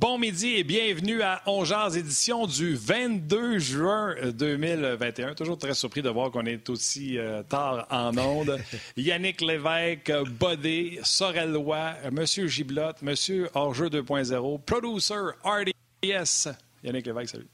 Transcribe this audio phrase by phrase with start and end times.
[0.00, 5.34] Bon midi et bienvenue à Ongears édition du 22 juin 2021.
[5.34, 8.60] Toujours très surpris de voir qu'on est aussi euh, tard en onde.
[8.96, 16.54] Yannick Lévesque, Bodé, Sorellois, Monsieur Giblotte, Monsieur Hors-jeu 2.0, Producer RDS.
[16.84, 17.48] Yannick Lévesque, salut.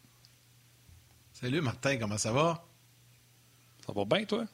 [1.33, 2.63] Salut Martin, comment ça va?
[3.87, 4.45] Ça va bien, toi?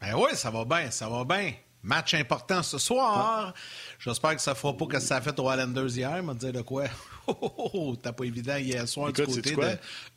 [0.00, 1.52] Ben oui, ça va bien, ça va bien.
[1.82, 3.52] Match important ce soir.
[3.98, 6.22] J'espère que ça ne fera pas que ça a fait aux Islanders hier.
[6.22, 6.84] Me dire de quoi?
[7.26, 9.56] Oh, oh, oh, t'as pas évident hier soir Écoute, du côté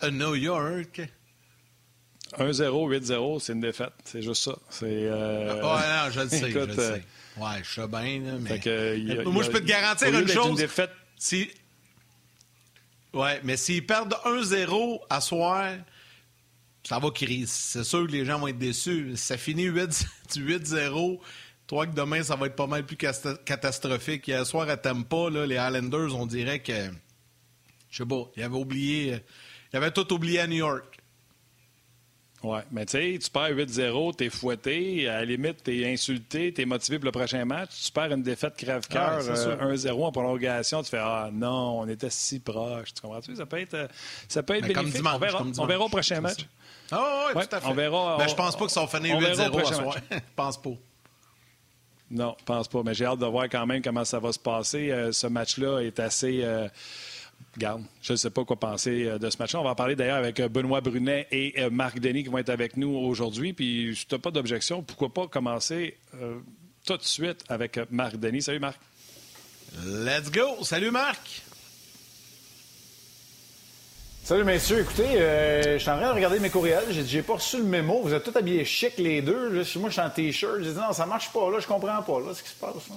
[0.02, 1.02] de New York.
[2.38, 3.94] 1-0, 8-0, c'est une défaite.
[4.04, 4.58] C'est juste ça.
[4.70, 4.85] C'est.
[4.85, 7.04] euh, Ouais, non, je le sais, écoute, je le sais.
[7.38, 8.59] Ouais, je sais bien, là, mais...
[8.59, 10.48] que, a- Moi, je peux te garantir une chose.
[10.49, 11.49] Une défaite Si...
[13.13, 15.71] Ouais, mais s'ils perdent 1-0 à soir,
[16.84, 17.46] ça va crier.
[17.48, 19.12] C'est sûr que les gens vont être déçus.
[19.15, 21.20] Si ça finit 8 8-0,
[21.68, 24.27] toi que demain, ça va être pas mal plus catastrophique.
[24.27, 26.90] Hier soir, à Tampa, là, les Islanders, on dirait que...
[27.90, 29.20] Je sais pas, ils avaient oublié...
[29.74, 30.98] Ils avaient tout oublié à New York.
[32.43, 36.65] Ouais, mais tu sais, tu perds 8-0, t'es fouetté, à la limite, t'es insulté, t'es
[36.65, 37.85] motivé pour le prochain match.
[37.85, 39.57] Tu perds une défaite crève-cœur, Ah, c'est sûr.
[39.59, 42.93] euh, 1-0 en prolongation, tu fais Ah non, on était si proche.
[42.93, 43.35] Tu comprends-tu?
[43.35, 43.87] Ça peut être, euh,
[44.29, 44.93] ça peut être bénéfique.
[44.93, 46.46] dimanche, on, verra, on verra au prochain match.
[46.91, 47.68] Ah oui, Ouais, tout à fait.
[47.68, 49.59] on verra, Mais on- je pense pas que ça va finir on verra au 8-0
[49.59, 49.98] à soir.
[50.12, 50.70] Je pense pas.
[52.10, 52.84] Non, je pense pas.
[52.84, 54.91] Mais j'ai hâte de voir quand même comment ça va se passer.
[54.91, 56.41] Euh, ce match-là est assez.
[56.44, 56.68] euh,
[57.58, 59.60] Garde, je ne sais pas quoi penser euh, de ce match-là.
[59.60, 62.77] On va en parler d'ailleurs avec Benoît Brunet et Marc Denis qui vont être avec
[62.77, 63.54] nous aujourd'hui.
[63.54, 65.97] Puis, si tu n'as pas d'objection, pourquoi pas commencer
[66.86, 68.42] tout de suite avec Marc Denis.
[68.42, 68.80] Salut Marc.
[69.86, 70.64] Let's go!
[70.64, 71.47] Salut Marc!
[74.28, 77.22] Salut messieurs, écoutez, euh, je suis en train de regarder mes courriels, j'ai dit j'ai
[77.22, 80.02] pas reçu le mémo, vous êtes tous habillés chic les deux, là, moi je suis
[80.02, 82.50] en t-shirt, j'ai dit non ça marche pas là, je comprends pas là ce qui
[82.50, 82.74] se passe.
[82.90, 82.96] là.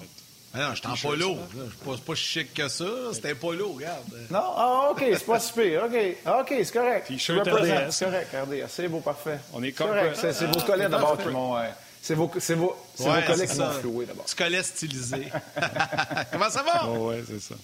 [0.53, 1.37] Ah non, je suis en polo.
[1.55, 2.85] Je suis pas, c'est pas chic que ça.
[3.13, 4.13] C'était un polo, regarde.
[4.29, 7.07] Non, ah ok, c'est pas si pire, ok, ok, c'est correct.
[7.07, 7.91] T-shirt RDS.
[7.91, 9.39] C'est correct, RDS, c'est beau, parfait.
[9.55, 11.63] On est correct, c'est vos collègues d'abord qui m'ont, euh,
[12.03, 14.25] c'est vos, c'est vos, c'est Ouais, vos collègues qui m'ont floué d'abord.
[14.25, 15.29] Tu collais stylisé.
[16.33, 16.89] Comment ça va?
[16.89, 17.55] Oh, ouais, c'est ça.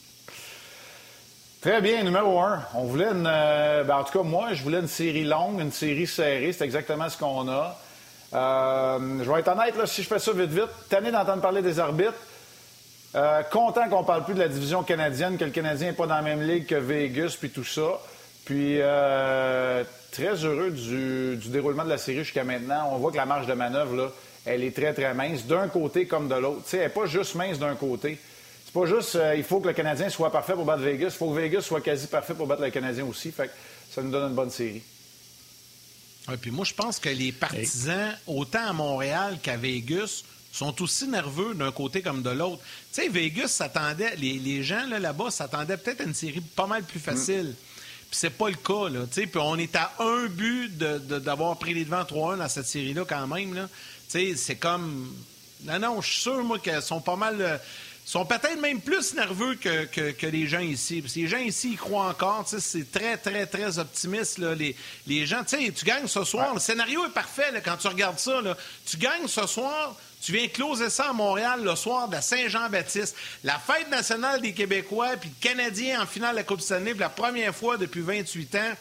[1.66, 2.62] Très bien, numéro un.
[2.74, 3.26] On voulait une.
[3.26, 6.52] euh, ben, en tout cas, moi, je voulais une série longue, une série serrée.
[6.52, 7.76] C'est exactement ce qu'on a.
[8.34, 11.80] Euh, je vais être honnête, si je fais ça vite, vite, tanné d'entendre parler des
[11.80, 12.14] arbitres.
[13.16, 16.14] Euh, content qu'on parle plus de la division canadienne, que le Canadien n'est pas dans
[16.14, 17.98] la même ligue que Vegas, puis tout ça.
[18.44, 18.78] Puis
[20.12, 22.90] très heureux du, déroulement de la série jusqu'à maintenant.
[22.92, 24.08] On voit que la marge de manœuvre, là,
[24.44, 26.62] elle est très, très mince, d'un côté comme de l'autre.
[26.74, 28.20] Elle n'est pas juste mince d'un côté.
[28.78, 31.30] Pas juste euh, il faut que le Canadien soit parfait pour battre Vegas, il faut
[31.32, 33.32] que Vegas soit quasi parfait pour battre le Canadien aussi.
[33.32, 33.52] Fait que
[33.90, 34.82] ça nous donne une bonne série.
[36.28, 41.06] Ouais, puis moi, je pense que les partisans, autant à Montréal qu'à Vegas, sont aussi
[41.08, 42.60] nerveux d'un côté comme de l'autre.
[42.92, 46.66] Tu sais, Vegas s'attendait, les, les gens là, là-bas s'attendaient peut-être à une série pas
[46.66, 47.54] mal plus facile.
[48.10, 49.06] Puis c'est pas le cas, là.
[49.06, 52.36] Tu sais, puis on est à un but de- de- d'avoir pris les devants 3-1
[52.38, 53.68] dans cette série-là quand même, là.
[54.10, 55.14] Tu sais, c'est comme...
[55.64, 57.60] Non, non, je suis sûr, moi, qu'elles sont pas mal...
[58.06, 61.02] sont peut-être même plus nerveux que, les gens ici.
[61.02, 62.46] Parce que les gens ici, ils croient encore.
[62.46, 64.38] C'est très, très, très optimiste.
[64.38, 64.76] Les,
[65.08, 66.54] les gens, tu tu gagnes ce soir.
[66.54, 68.40] Le scénario est parfait quand tu regardes ça.
[68.86, 73.16] Tu gagnes ce soir, tu viens closer ça à Montréal le soir de la Saint-Jean-Baptiste.
[73.42, 77.00] La fête nationale des Québécois, puis le Canadien en finale de la Coupe Stanley pour
[77.00, 78.72] la première fois depuis 28 ans.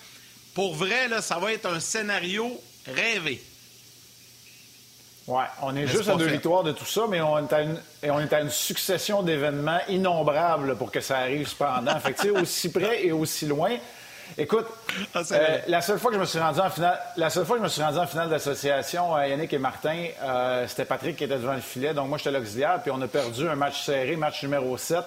[0.54, 3.44] Pour vrai, ça va être un scénario rêvé.
[5.28, 7.80] Ouais, on est juste à deux victoires de tout ça, mais on est à une,
[8.04, 12.00] et on est à une succession d'événements innombrables pour que ça arrive cependant.
[12.00, 13.72] fait que, aussi près et aussi loin.
[14.38, 14.66] Écoute,
[15.14, 17.56] Ah, euh, la seule fois que je me suis rendu en finale, la seule fois
[17.56, 21.16] que je me suis rendu en finale d'association, euh, Yannick et Martin, euh, c'était Patrick
[21.16, 23.84] qui était devant le filet, donc moi j'étais l'auxiliaire, puis on a perdu un match
[23.84, 25.04] serré, match numéro 7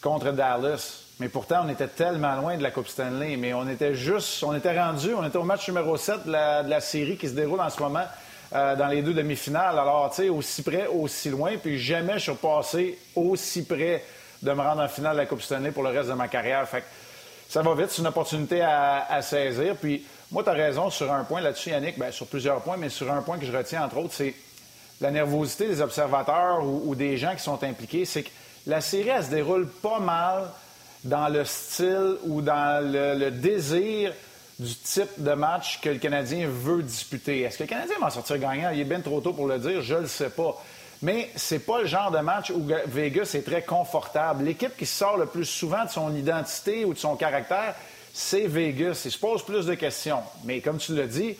[0.00, 1.02] contre Dallas.
[1.18, 3.36] Mais pourtant, on était tellement loin de la Coupe Stanley.
[3.36, 6.62] Mais on était juste, on était rendu, on était au match numéro 7 de la,
[6.62, 8.04] de la série qui se déroule en ce moment
[8.52, 9.78] euh, dans les deux demi-finales.
[9.78, 11.52] Alors, tu sais, aussi près, aussi loin.
[11.60, 14.04] Puis jamais je suis passé aussi près
[14.42, 16.68] de me rendre en finale de la Coupe Stanley pour le reste de ma carrière.
[16.68, 16.86] Fait que
[17.48, 19.74] ça va vite, c'est une opportunité à, saisir.
[19.76, 22.88] Puis moi, tu as raison sur un point là-dessus, Yannick, bien, sur plusieurs points, mais
[22.88, 24.34] sur un point que je retiens, entre autres, c'est
[25.00, 28.04] la nervosité des observateurs ou, des gens qui sont impliqués.
[28.04, 28.30] C'est que
[28.66, 30.50] la série, elle se déroule pas mal
[31.04, 34.12] dans le style ou dans le désir
[34.58, 37.42] du type de match que le Canadien veut disputer.
[37.42, 38.70] Est-ce que le Canadien va en sortir gagnant?
[38.70, 40.56] Il est bien trop tôt pour le dire, je le sais pas.
[41.02, 44.44] Mais c'est pas le genre de match où Vegas est très confortable.
[44.44, 47.74] L'équipe qui sort le plus souvent de son identité ou de son caractère,
[48.14, 49.02] c'est Vegas.
[49.04, 50.20] Il se pose plus de questions.
[50.44, 51.36] Mais comme tu l'as dit,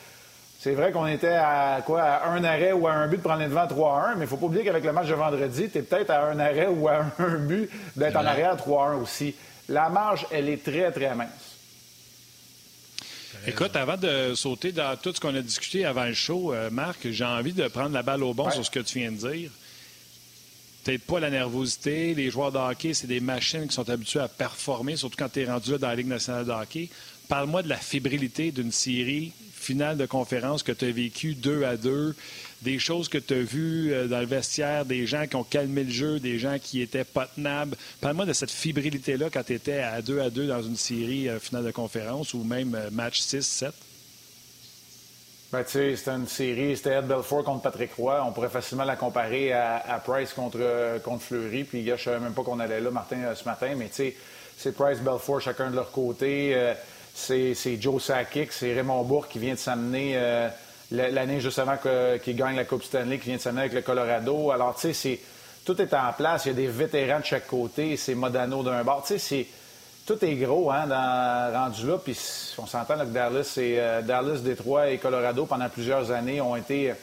[0.61, 3.41] c'est vrai qu'on était à quoi à un arrêt ou à un but de prendre
[3.41, 5.83] les devants 3-1, mais il faut pas oublier qu'avec le match de vendredi, tu es
[5.83, 9.35] peut-être à un arrêt ou à un but d'être en arrière 3-1 aussi.
[9.71, 11.46] La marge, elle est très, très mince.
[13.47, 17.11] Écoute, avant de sauter dans tout ce qu'on a discuté avant le show, euh, Marc,
[17.11, 19.51] j'ai envie de prendre la balle au bon sur ce que tu viens de dire.
[20.85, 22.15] Peut-être pas la nervosité.
[22.15, 25.41] Les joueurs de hockey, c'est des machines qui sont habituées à performer, surtout quand tu
[25.41, 26.89] es rendu là dans la Ligue nationale de hockey.
[27.29, 31.77] Parle-moi de la fébrilité d'une série finale de conférence que tu as vécue deux à
[31.77, 32.15] deux,
[32.63, 35.85] des choses que tu as vues euh, dans le vestiaire, des gens qui ont calmé
[35.85, 37.77] le jeu, des gens qui étaient pas tenables.
[38.01, 41.39] Parle-moi de cette fébrilité-là quand tu étais à deux à deux dans une série euh,
[41.39, 43.73] finale de conférence ou même euh, match 6-7.
[45.53, 48.23] Ben, c'était une série, c'était Ed Belfort contre Patrick Roy.
[48.27, 51.63] On pourrait facilement la comparer à, Price contre, contre Fleury.
[51.63, 53.73] Puis, gars, je savais même pas qu'on allait là, Martin, ce matin.
[53.77, 56.75] Mais, c'est Price, Belfort, chacun de leur côté
[57.15, 60.19] c'est Joe Sakic, c'est Raymond Bourque qui vient de s'amener
[60.93, 61.77] euh, l'année justement
[62.23, 64.51] qu'il gagne la Coupe Stanley, qui vient de s'amener avec le Colorado.
[64.51, 65.21] Alors, tu sais,
[65.65, 66.47] tout est en place.
[66.47, 67.97] Il y a des vétérans de chaque côté.
[67.97, 69.05] C'est Modano d'un bord.
[69.07, 69.47] Tu sais,
[70.07, 71.99] tout est gros hein, dans, rendu là.
[71.99, 72.17] Puis
[72.59, 76.95] on s'entend que Dallas, euh, Dallas, Détroit et Colorado, pendant plusieurs années, ont été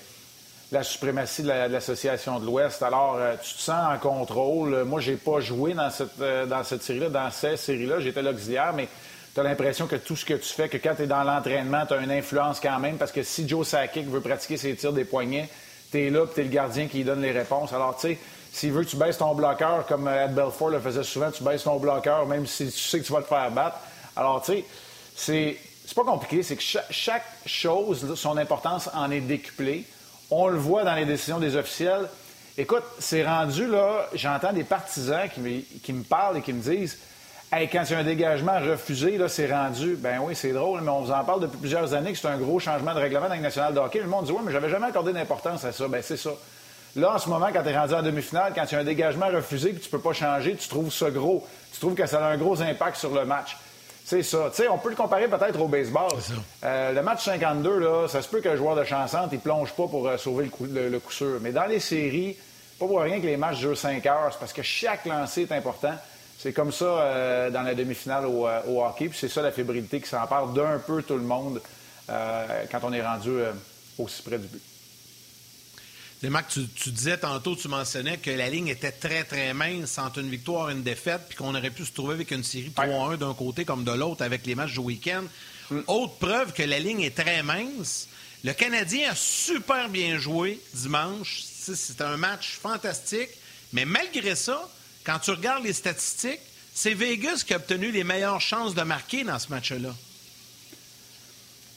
[0.71, 2.81] la suprématie de l'Association de l'Ouest.
[2.81, 4.83] Alors, euh, tu te sens en contrôle.
[4.85, 7.99] Moi, j'ai pas joué dans cette, dans cette série-là, dans ces séries-là.
[7.99, 8.87] J'étais l'auxiliaire, mais
[9.33, 11.85] tu as l'impression que tout ce que tu fais, que quand tu es dans l'entraînement,
[11.85, 14.93] tu as une influence quand même, parce que si Joe Sakic veut pratiquer ses tirs
[14.93, 15.49] des poignets,
[15.91, 17.73] tu es là, tu es le gardien qui donne les réponses.
[17.73, 18.19] Alors, tu sais,
[18.51, 21.63] s'il veut que tu baisses ton bloqueur, comme Ed Belfort le faisait souvent, tu baisses
[21.63, 23.77] ton bloqueur, même si tu sais que tu vas te faire battre.
[24.15, 24.65] Alors, tu sais,
[25.15, 29.85] c'est, c'est pas compliqué, c'est que chaque, chose, son importance en est décuplée.
[30.29, 32.07] On le voit dans les décisions des officiels.
[32.55, 36.99] Écoute, c'est rendu là, j'entends des partisans qui qui me parlent et qui me disent
[37.71, 39.95] quand il y a un dégagement refusé, là, c'est rendu.
[39.95, 42.37] Ben oui, c'est drôle, mais on vous en parle depuis plusieurs années que c'est un
[42.37, 43.99] gros changement de règlement dans le national de hockey.
[43.99, 45.87] Le monde dit Oui, mais j'avais jamais accordé d'importance à ça.
[45.87, 46.31] Ben c'est ça.
[46.95, 48.83] Là, en ce moment, quand tu es rendu en demi-finale, quand il y a un
[48.83, 51.45] dégagement refusé et tu peux pas changer, tu trouves ça gros.
[51.73, 53.57] Tu trouves que ça a un gros impact sur le match.
[54.05, 54.49] C'est ça.
[54.49, 56.11] Tu sais, on peut le comparer peut-être au baseball.
[56.63, 59.71] Euh, le match 52, là, ça se peut que le joueur de chansante, il plonge
[59.73, 61.39] pas pour euh, sauver le coup, le coup sûr.
[61.41, 62.35] Mais dans les séries,
[62.79, 64.29] pas pour rien que les matchs durent 5 heures.
[64.31, 65.93] C'est parce que chaque lancer est important.
[66.43, 69.07] C'est comme ça euh, dans la demi-finale au, euh, hockey.
[69.07, 71.61] Puis c'est ça la fébrilité qui s'empare d'un peu tout le monde
[72.09, 73.31] euh, quand on est rendu
[73.97, 74.61] aussi près du but.
[76.29, 80.19] Marc, tu, tu, disais tantôt, tu mentionnais que la ligne était très, très mince entre
[80.19, 83.17] une victoire et une défaite, puis qu'on aurait pu se trouver avec une série 3-1
[83.17, 85.23] d'un côté comme de l'autre avec les matchs du week-end.
[85.69, 85.79] Mm.
[85.87, 88.09] Autre preuve que la ligne est très mince.
[88.43, 91.41] Le Canadien a super bien joué dimanche.
[91.41, 93.29] C'était un match fantastique.
[93.71, 94.69] Mais malgré ça,
[95.05, 96.39] quand tu regardes les statistiques,
[96.73, 99.89] c'est Vegas qui a obtenu les meilleures chances de marquer dans ce match-là.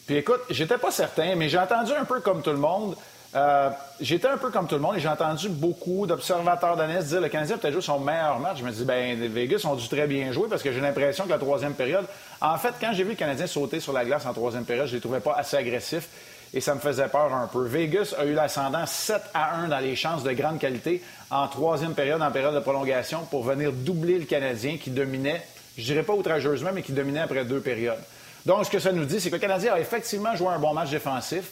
[0.07, 2.97] Puis écoute, j'étais pas certain, mais j'ai entendu un peu comme tout le monde.
[3.35, 3.69] Euh,
[4.01, 7.29] j'étais un peu comme tout le monde et j'ai entendu beaucoup d'observateurs d'analystes dire le
[7.29, 8.59] Canadien a peut-être joué son meilleur match.
[8.61, 11.31] Je me dis, ben Vegas ont dû très bien jouer parce que j'ai l'impression que
[11.31, 12.07] la troisième période.
[12.41, 14.95] En fait, quand j'ai vu le Canadien sauter sur la glace en troisième période, je
[14.95, 16.09] les trouvais pas assez agressifs
[16.57, 17.67] et ça me faisait peur un peu.
[17.67, 21.93] Vegas a eu l'ascendant 7 à 1 dans les chances de grande qualité en troisième
[21.93, 25.43] période, en période de prolongation, pour venir doubler le Canadien qui dominait,
[25.77, 28.01] je dirais pas outrageusement, mais qui dominait après deux périodes.
[28.47, 30.73] Donc, ce que ça nous dit, c'est que le Canadien a effectivement joué un bon
[30.73, 31.45] match défensif,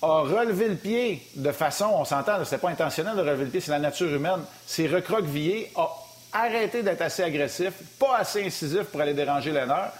[0.00, 3.60] a relevé le pied de façon, on s'entend, c'est pas intentionnel de relever le pied,
[3.60, 5.90] c'est la nature humaine, s'est recroquevillé, a
[6.32, 9.92] arrêté d'être assez agressif, pas assez incisif pour aller déranger l'honneur,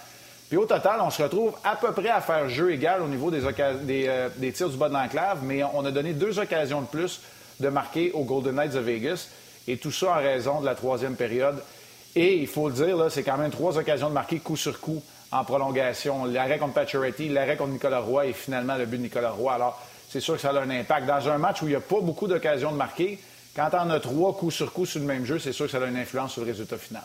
[0.49, 3.29] puis au total, on se retrouve à peu près à faire jeu égal au niveau
[3.29, 6.87] des, euh, des, tirs du bas de l'enclave, mais on a donné deux occasions de
[6.87, 7.21] plus
[7.59, 9.27] de marquer aux Golden Knights de Vegas,
[9.67, 11.61] et tout ça en raison de la troisième période.
[12.15, 15.03] Et il faut le dire, c'est quand même trois occasions de marquer coup sur coup
[15.31, 16.25] en prolongation.
[16.25, 19.53] L'arrêt contre Pacioretty, l'arrêt contre Nicolas Roy et finalement le but de Nicolas Roy.
[19.53, 19.79] Alors,
[20.09, 21.05] c'est sûr que ça a un impact.
[21.05, 23.19] Dans un match où il n'y a pas beaucoup d'occasions de marquer,
[23.55, 25.77] quand on a trois coups sur coup sur le même jeu, c'est sûr que ça
[25.77, 27.03] a une influence sur le résultat final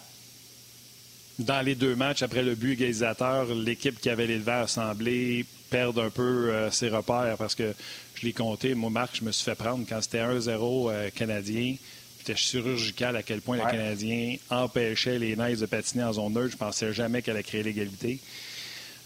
[1.38, 6.03] dans les deux matchs, après le but égalisateur, l'équipe qui avait les a semblé perdre
[6.03, 7.75] un peu euh, ses repères parce que
[8.14, 8.75] je l'ai compté.
[8.75, 11.76] Moi, Marc, je me suis fait prendre quand c'était 1-0 euh, canadien.
[12.19, 16.53] C'était chirurgical à quel point le Canadien empêchait les Knights de patiner en zone neutre.
[16.53, 18.19] Je pensais jamais qu'elle allait créer l'égalité.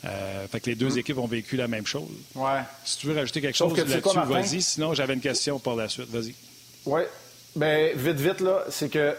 [0.04, 0.98] Euh, fait que les deux mm.
[0.98, 2.08] équipes ont vécu la même chose.
[2.36, 2.60] Ouais.
[2.84, 4.62] Si tu veux rajouter quelque chose là-dessus, vas-y.
[4.62, 6.08] Sinon, j'avais une question pour la suite.
[6.10, 6.34] Vas-y.
[6.86, 7.00] Oui.
[7.56, 9.16] Bien, vite, vite, là, c'est que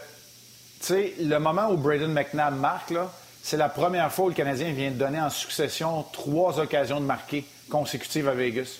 [0.89, 2.93] le moment où Braden McNabb marque,
[3.41, 7.05] c'est la première fois où le Canadien vient de donner en succession trois occasions de
[7.05, 8.79] marquer consécutives à Vegas.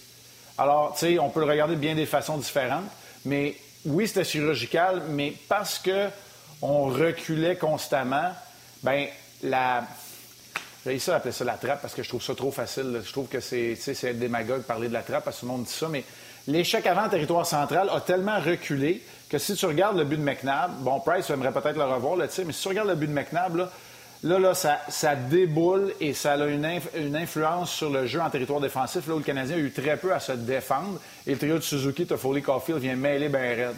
[0.58, 2.90] Alors, tu on peut le regarder de bien des façons différentes,
[3.26, 6.10] mais oui, c'était chirurgical, mais parce que
[6.62, 8.32] on reculait constamment,
[8.84, 9.08] ben
[9.44, 9.84] la.
[10.86, 13.02] J'ai ça appeler ça la trappe parce que je trouve ça trop facile.
[13.06, 15.52] Je trouve que c'est, c'est être démagogue parler de la trappe parce que tout le
[15.52, 16.04] monde dit ça, mais
[16.48, 20.72] l'échec avant territoire central a tellement reculé que si tu regardes le but de McNabb,
[20.80, 23.70] bon, Price aimerait peut-être le revoir, là, mais si tu regardes le but de McNabb,
[24.22, 26.68] Là, là, ça, ça déboule et ça a une,
[26.98, 29.96] une, influence sur le jeu en territoire défensif, là où le Canadien a eu très
[29.96, 31.00] peu à se défendre.
[31.26, 33.76] Et le trio de Suzuki, Toffoli, Caulfield vient mêler ben raide.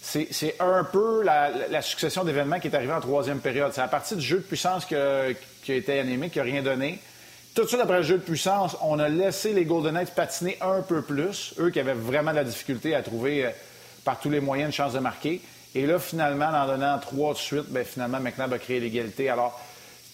[0.00, 3.72] C'est un peu la, la succession d'événements qui est arrivée en troisième période.
[3.72, 5.30] C'est à partir du jeu de puissance qui a
[5.66, 7.00] été animé, qui n'a rien donné.
[7.54, 10.58] Tout de suite après le jeu de puissance, on a laissé les Golden Knights patiner
[10.60, 13.50] un peu plus, eux qui avaient vraiment de la difficulté à trouver euh,
[14.04, 15.40] par tous les moyens une chance de marquer.
[15.74, 19.30] Et là, finalement, en donnant trois de suite, bien, finalement, McNabb a créé l'égalité.
[19.30, 19.58] Alors,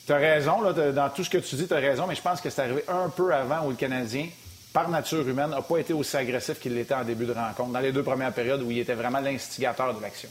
[0.06, 2.22] tu as raison, là, dans tout ce que tu dis, tu as raison, mais je
[2.22, 4.28] pense que c'est arrivé un peu avant où le Canadien,
[4.72, 7.80] par nature humaine, n'a pas été aussi agressif qu'il l'était en début de rencontre, dans
[7.80, 10.28] les deux premières périodes où il était vraiment l'instigateur de l'action.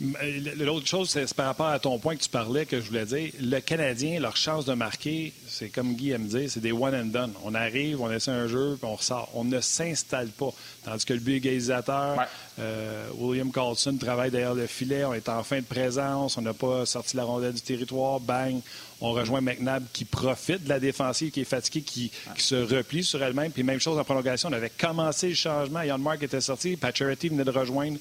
[0.00, 3.32] L'autre chose, c'est par rapport à ton point que tu parlais, que je voulais dire.
[3.40, 7.06] Le Canadien, leur chance de marquer, c'est comme Guy aime dire, c'est des one and
[7.06, 7.32] done.
[7.42, 9.28] On arrive, on essaie un jeu, puis on ressort.
[9.34, 10.50] On ne s'installe pas.
[10.84, 12.16] Tandis que le but égalisateur,
[12.60, 16.54] euh, William Carlson travaille derrière le filet, on est en fin de présence, on n'a
[16.54, 18.60] pas sorti la rondelle du territoire, bang,
[19.00, 23.22] on rejoint McNabb qui profite de la défensive, qui est fatiguée, qui, se replie sur
[23.22, 23.50] elle-même.
[23.50, 27.28] Puis même chose en prolongation, on avait commencé le changement, Yann Mark était sorti, Pacioretty
[27.28, 27.98] venait de rejoindre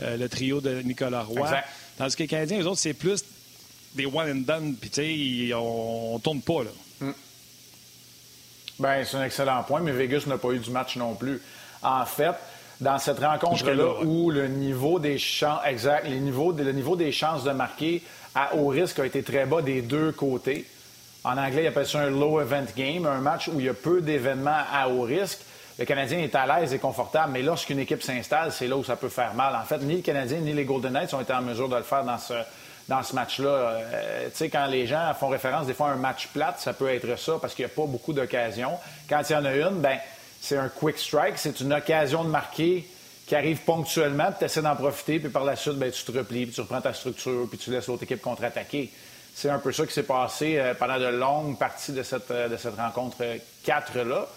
[0.00, 1.48] euh, le trio de Nicolas Roy.
[1.96, 3.24] Tandis que les Canadiens, eux autres, c'est plus
[3.94, 5.02] des one and done, puis tu
[5.48, 6.70] sais, on, ne tourne pas, là.
[7.00, 7.12] Mm.
[8.80, 11.40] Bien, c'est un excellent point, mais Vegas n'a pas eu du match non plus.
[11.80, 12.34] En fait,
[12.80, 18.02] dans cette rencontre-là, où le niveau des chances, exact, le niveau des chances de marquer
[18.34, 20.66] à haut risque a été très bas des deux côtés.
[21.22, 23.74] En anglais, ils appellent ça un low event game, un match où il y a
[23.74, 25.40] peu d'événements à haut risque
[25.78, 28.94] le Canadien est à l'aise et confortable, mais lorsqu'une équipe s'installe, c'est là où ça
[28.94, 29.56] peut faire mal.
[29.56, 31.82] En fait, ni le Canadien ni les Golden Knights ont été en mesure de le
[31.82, 32.34] faire dans ce,
[32.88, 33.48] dans ce match-là.
[33.48, 36.72] Euh, tu sais, quand les gens font référence des fois à un match plate, ça
[36.72, 38.78] peut être ça parce qu'il n'y a pas beaucoup d'occasions.
[39.08, 39.98] Quand il y en a une, ben
[40.40, 42.86] c'est un quick strike, c'est une occasion de marquer
[43.26, 46.12] qui arrive ponctuellement, puis tu essaies d'en profiter, puis par la suite, ben, tu te
[46.12, 48.92] replies, puis tu reprends ta structure, puis tu laisses l'autre équipe contre-attaquer.
[49.34, 52.48] C'est un peu ça qui s'est passé euh, pendant de longues parties de cette, euh,
[52.48, 53.16] de cette rencontre
[53.66, 54.28] 4-là.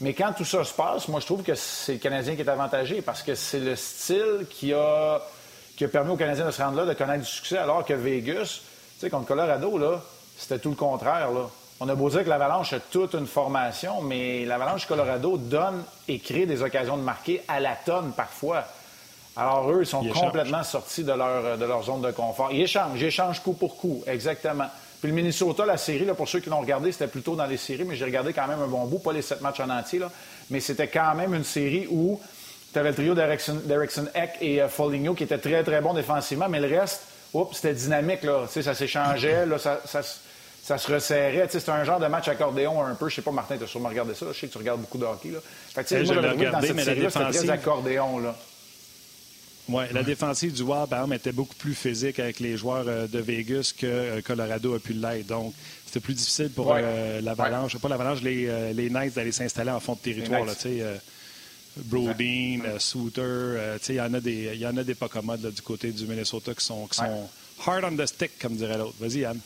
[0.00, 2.48] Mais quand tout ça se passe, moi, je trouve que c'est le Canadien qui est
[2.48, 5.20] avantagé parce que c'est le style qui a,
[5.76, 7.94] qui a permis aux Canadiens de se rendre là, de connaître du succès, alors que
[7.94, 8.60] Vegas,
[8.94, 10.02] tu sais, contre Colorado, là,
[10.36, 11.48] c'était tout le contraire, là.
[11.78, 16.18] On a beau dire que l'Avalanche a toute une formation, mais l'Avalanche Colorado donne et
[16.18, 18.64] crée des occasions de marquer à la tonne parfois.
[19.36, 22.50] Alors, eux, ils sont complètement sortis de leur, de leur zone de confort.
[22.50, 24.68] Ils échangent, ils échangent coup pour coup, exactement.
[25.06, 27.58] Puis le Minnesota, la série, là, pour ceux qui l'ont regardé, c'était plutôt dans les
[27.58, 30.00] séries, mais j'ai regardé quand même un bon bout, pas les sept matchs en entier,
[30.00, 30.10] là,
[30.50, 32.20] mais c'était quand même une série où
[32.72, 36.48] tu avais le trio d'Erickson Eck et uh, Foligno qui était très, très bon défensivement,
[36.48, 37.02] mais le reste,
[37.52, 41.46] c'était dynamique, là, ça s'échangeait, là, ça, ça, ça, se resserrait.
[41.48, 43.08] C'était un genre de match accordéon un peu.
[43.08, 44.26] Je sais pas, Martin, tu as sûrement regardé ça.
[44.32, 45.28] Je sais que tu regardes beaucoup de hockey.
[45.28, 45.38] Là.
[45.72, 48.18] Fait que, moi, je regardé, dans cette série-là, c'était très accordéon.
[48.18, 48.34] Là.
[49.68, 53.06] Oui, la défensive du Wild, par exemple, était beaucoup plus physique avec les joueurs euh,
[53.08, 55.26] de Vegas que euh, Colorado a pu l'être.
[55.26, 55.54] Donc,
[55.84, 59.94] c'était plus difficile pour euh, l'Avalanche, pas l'Avalanche, les, les Knights d'aller s'installer en fond
[59.94, 60.44] de territoire.
[60.44, 60.54] Là,
[61.76, 65.60] Brodeen, Souter, il y en a des, il y en a des pas commodes du
[65.60, 67.28] côté du Minnesota qui sont, qui sont
[67.66, 68.94] hard on the stick, comme dirait l'autre.
[68.98, 69.38] Vas-y, Yann.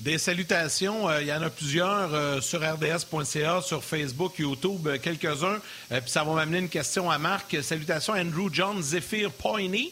[0.00, 4.98] Des salutations, euh, il y en a plusieurs euh, sur rds.ca, sur Facebook, YouTube, euh,
[4.98, 5.58] quelques-uns.
[5.88, 7.56] puis ça va m'amener une question à Marc.
[7.62, 9.90] Salutations Andrew John Zephyr Poiney,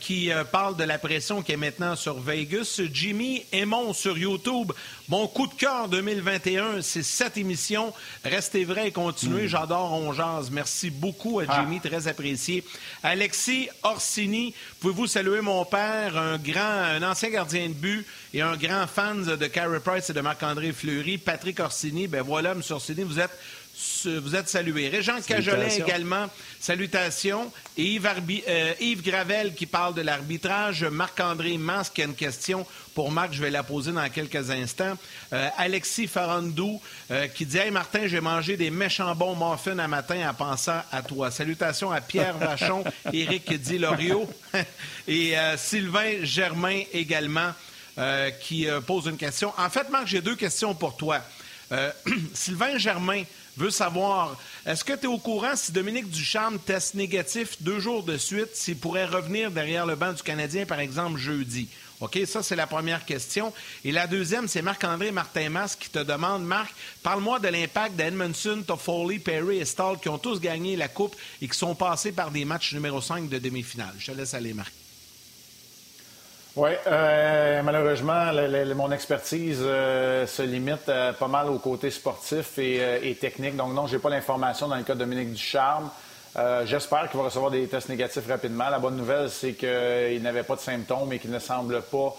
[0.00, 2.80] qui parle de la pression qui est maintenant sur Vegas.
[2.92, 4.72] Jimmy Aymon sur YouTube.
[5.10, 7.92] Mon coup de cœur 2021, c'est cette émission.
[8.24, 9.44] Restez vrai et continuez.
[9.44, 9.48] Hmm.
[9.48, 10.14] J'adore On.
[10.50, 11.88] Merci beaucoup à Jimmy, ah.
[11.88, 12.64] très apprécié.
[13.02, 18.56] Alexis Orsini, pouvez-vous saluer mon père, un grand, un ancien gardien de but et un
[18.56, 21.18] grand fan de Carey Price et de Marc-André Fleury?
[21.18, 22.62] Patrick Orsini, ben voilà, M.
[22.70, 23.38] Orsini, vous êtes
[24.06, 24.88] vous êtes salué.
[24.88, 27.50] Régent Cajolin également, salutations.
[27.76, 28.00] Et
[28.48, 30.84] euh, Yves, Gravel qui parle de l'arbitrage.
[30.84, 32.64] Marc-André Mas qui a une question
[32.94, 34.96] pour Marc, je vais la poser dans quelques instants.
[35.32, 39.88] Euh, Alexis Farandou euh, qui dit Hey Martin, j'ai mangé des méchants bons muffins à
[39.88, 41.32] matin en pensant à toi.
[41.32, 44.28] Salutations à Pierre Vachon, Éric Dilorio
[45.08, 47.52] et Sylvain Germain également.
[48.40, 49.52] Qui pose une question.
[49.56, 51.20] En fait, Marc, j'ai deux questions pour toi.
[52.34, 53.22] Sylvain Germain
[53.56, 58.02] veut savoir, est-ce que tu es au courant si Dominique Ducharme teste négatif deux jours
[58.02, 61.68] de suite, s'il pourrait revenir derrière le banc du Canadien, par exemple, jeudi?
[62.00, 63.52] OK, ça, c'est la première question.
[63.84, 69.20] Et la deuxième, c'est Marc-André Martin-Mas qui te demande, Marc, parle-moi de l'impact d'Edmondson, Toffoli,
[69.20, 72.44] Perry et Stahl qui ont tous gagné la Coupe et qui sont passés par des
[72.44, 73.94] matchs numéro 5 de demi-finale.
[73.98, 74.72] Je te laisse aller, Marc.
[76.56, 78.30] Oui, euh, malheureusement,
[78.76, 83.56] mon expertise euh, se limite euh, pas mal au côté sportif et, technique.
[83.56, 85.90] Donc non, j'ai pas l'information dans le cas de Dominique Ducharme.
[86.64, 88.68] J'espère qu'il va recevoir des tests négatifs rapidement.
[88.68, 92.16] La bonne nouvelle, c'est qu'il n'avait pas de symptômes et qu'il ne semble pas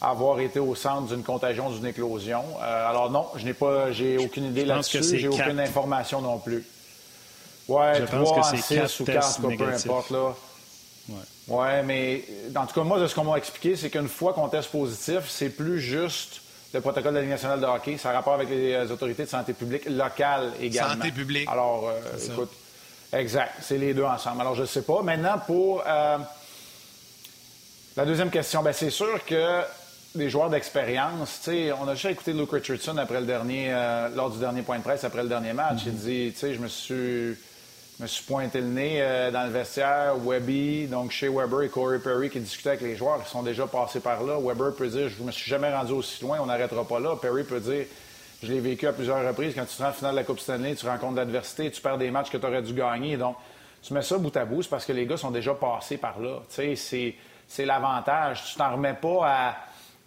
[0.00, 2.44] avoir été au centre d'une contagion, d'une éclosion.
[2.60, 5.18] Alors non, je n'ai pas, j'ai aucune idée là-dessus.
[5.18, 6.64] J'ai aucune information non plus.
[7.68, 10.10] Ouais, je 3 pense que 6 ou 4, peu importe.
[10.10, 10.34] Là.
[11.08, 11.56] Ouais.
[11.56, 12.24] ouais, mais
[12.54, 15.28] en tout cas, moi, de ce qu'on m'a expliqué, c'est qu'une fois qu'on teste positif,
[15.28, 16.42] c'est plus juste
[16.74, 17.96] le protocole de la Ligue nationale de hockey.
[17.96, 20.94] Ça a rapport avec les euh, autorités de santé publique locales également.
[20.94, 21.48] Santé publique.
[21.48, 22.50] Alors, euh, écoute,
[23.12, 24.40] exact, c'est les deux ensemble.
[24.40, 25.02] Alors, je ne sais pas.
[25.02, 26.18] Maintenant, pour euh,
[27.96, 29.62] la deuxième question, ben, c'est sûr que
[30.14, 31.48] des joueurs d'expérience,
[31.80, 33.70] on a déjà écouté Luke Richardson après le dernier,
[34.16, 35.82] lors du dernier point de presse, après le dernier match.
[35.86, 35.96] Il mm-hmm.
[35.96, 37.36] dit, tu sais, je me suis
[37.98, 40.14] je me suis pointé le nez euh, dans le vestiaire.
[40.24, 43.66] Webby, donc chez Weber et Corey Perry qui discutaient avec les joueurs qui sont déjà
[43.66, 44.38] passés par là.
[44.40, 47.16] Weber peut dire Je me suis jamais rendu aussi loin, on n'arrêtera pas là.
[47.20, 47.86] Perry peut dire
[48.40, 49.52] Je l'ai vécu à plusieurs reprises.
[49.52, 51.98] Quand tu te rends en finale de la Coupe Stanley, tu rencontres l'adversité, tu perds
[51.98, 53.16] des matchs que tu aurais dû gagner.
[53.16, 53.34] Donc,
[53.82, 56.20] tu mets ça bout à bout, c'est parce que les gars sont déjà passés par
[56.20, 56.38] là.
[56.54, 57.16] Tu sais,
[57.48, 58.44] c'est l'avantage.
[58.44, 59.56] Tu t'en remets pas à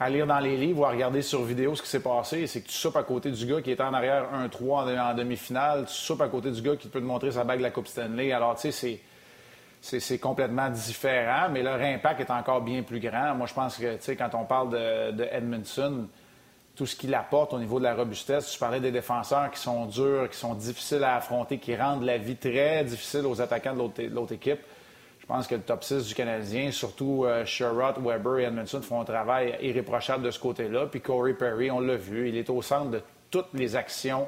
[0.01, 2.61] à lire dans les livres ou à regarder sur vidéo ce qui s'est passé, c'est
[2.61, 5.93] que tu soupes à côté du gars qui est en arrière 1-3 en, demi-finale, tu
[5.93, 8.31] soupes à côté du gars qui peut te montrer sa bague de la Coupe Stanley.
[8.31, 8.99] Alors, tu sais,
[9.79, 13.35] c'est complètement différent, mais leur impact est encore bien plus grand.
[13.35, 16.07] Moi, je pense que, tu sais, quand on parle de, Edmondson,
[16.75, 19.85] tout ce qu'il apporte au niveau de la robustesse, tu parlais des défenseurs qui sont
[19.85, 24.07] durs, qui sont difficiles à affronter, qui rendent la vie très difficile aux attaquants de
[24.07, 24.61] l'autre équipe.
[25.31, 28.99] Je pense que le top 6 du Canadien, surtout euh, Sherrod, Weber et Edmondson, font
[28.99, 30.87] un travail irréprochable de ce côté-là.
[30.87, 34.27] Puis Corey Perry, on l'a vu, il est au centre de toutes les actions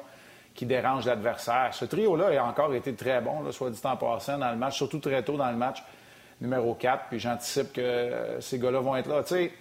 [0.54, 1.68] qui dérangent l'adversaire.
[1.72, 4.98] Ce trio-là a encore été très bon, soit dit en passant, dans le match, surtout
[4.98, 5.84] très tôt dans le match
[6.40, 7.08] numéro 4.
[7.10, 9.22] Puis j'anticipe que euh, ces gars-là vont être là.
[9.24, 9.52] Tu sais,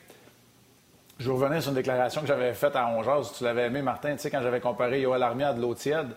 [1.19, 2.89] je revenais sur une déclaration que j'avais faite à
[3.21, 5.75] si Tu l'avais aimé, Martin, tu sais, quand j'avais comparé Yoel Armia à de l'eau
[5.75, 6.07] tiède.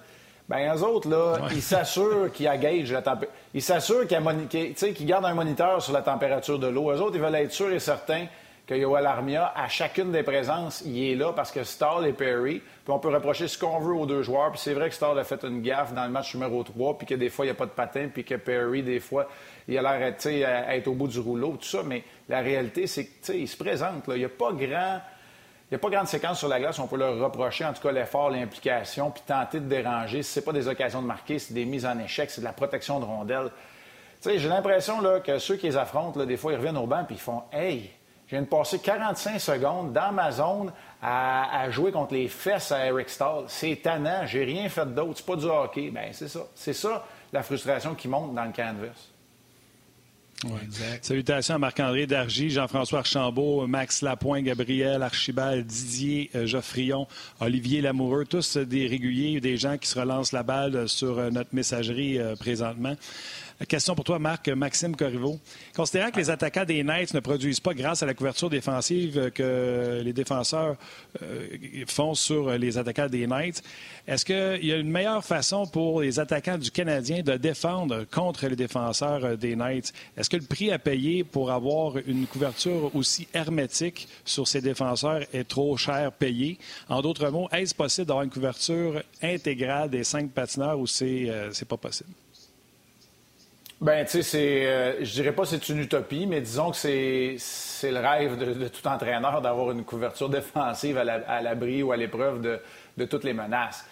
[0.49, 3.35] Bien, eux autres, là, ils s'assurent qu'ils agagent la température.
[3.53, 6.93] Ils s'assurent qu'ils gardent un moniteur sur la température de l'eau.
[6.93, 8.27] Eux autres, ils veulent être sûrs et certains
[8.67, 12.61] que Yoel Armia, à chacune des présences, il est là parce que Stall et Perry,
[12.85, 14.51] puis on peut reprocher ce qu'on veut aux deux joueurs.
[14.51, 17.07] Puis c'est vrai que Stall a fait une gaffe dans le match numéro 3, puis
[17.07, 19.29] que des fois, il n'y a pas de patin, puis que Perry, des fois,
[19.69, 21.83] il a l'air à être au bout du rouleau, tout ça.
[21.85, 24.03] Mais la réalité, c'est qu'il se présente.
[24.09, 25.01] Il n'y a pas grand
[25.69, 26.79] il n'y a pas grande séquence sur la glace.
[26.79, 30.23] On peut leur reprocher, en tout cas, l'effort, l'implication, puis tenter de déranger.
[30.23, 33.01] Ce pas des occasions de marquer, c'est des mises en échec, c'est de la protection
[33.01, 33.51] de rondelles.
[34.25, 37.21] J'ai l'impression que ceux qui les affrontent, des fois, ils reviennent au banc puis ils
[37.21, 37.91] font Hey,
[38.27, 42.87] je viens de passer 45 secondes dans ma zone à, jouer contre les fesses à
[42.87, 43.45] Eric Stahl.
[43.49, 45.91] C'est tannant, j'ai rien fait d'autre, c'est pas du hockey.
[45.91, 46.41] Bien, c'est ça.
[46.55, 49.11] C'est ça la frustration qui monte dans le canvas.
[51.01, 57.07] Salutations à Marc-André Dargy, Jean-François Archambault, Max Lapointe, Gabriel Archibald, Didier euh, Geoffrion,
[57.41, 61.55] Olivier Lamoureux, tous des réguliers, des gens qui se relancent la balle sur euh, notre
[61.55, 62.95] messagerie euh, présentement.
[63.65, 65.41] Question pour toi, Marc, Maxime Corriveau.
[65.75, 70.03] Considérant que les attaquants des Knights ne produisent pas grâce à la couverture défensive que
[70.05, 70.77] les défenseurs
[71.23, 71.47] euh,
[71.87, 73.63] font sur les attaquants des Knights,
[74.07, 78.47] est-ce qu'il y a une meilleure façon pour les attaquants du Canadien de défendre contre
[78.47, 79.95] les défenseurs des Knights?
[80.19, 85.23] Est-ce que le prix à payer pour avoir une couverture aussi hermétique sur ces défenseurs
[85.33, 86.59] est trop cher payé?
[86.91, 91.51] En d'autres mots, est-ce possible d'avoir une couverture intégrale des cinq patineurs ou c'est euh,
[91.67, 92.11] pas possible?
[93.79, 96.77] Ben, tu sais, c'est, euh, je dirais pas que c'est une utopie, mais disons que
[96.77, 97.37] c'est,
[97.91, 102.59] le rêve de, tout entraîneur d'avoir une couverture défensive à, l'abri ou à l'épreuve de,
[102.97, 103.85] de, toutes les menaces.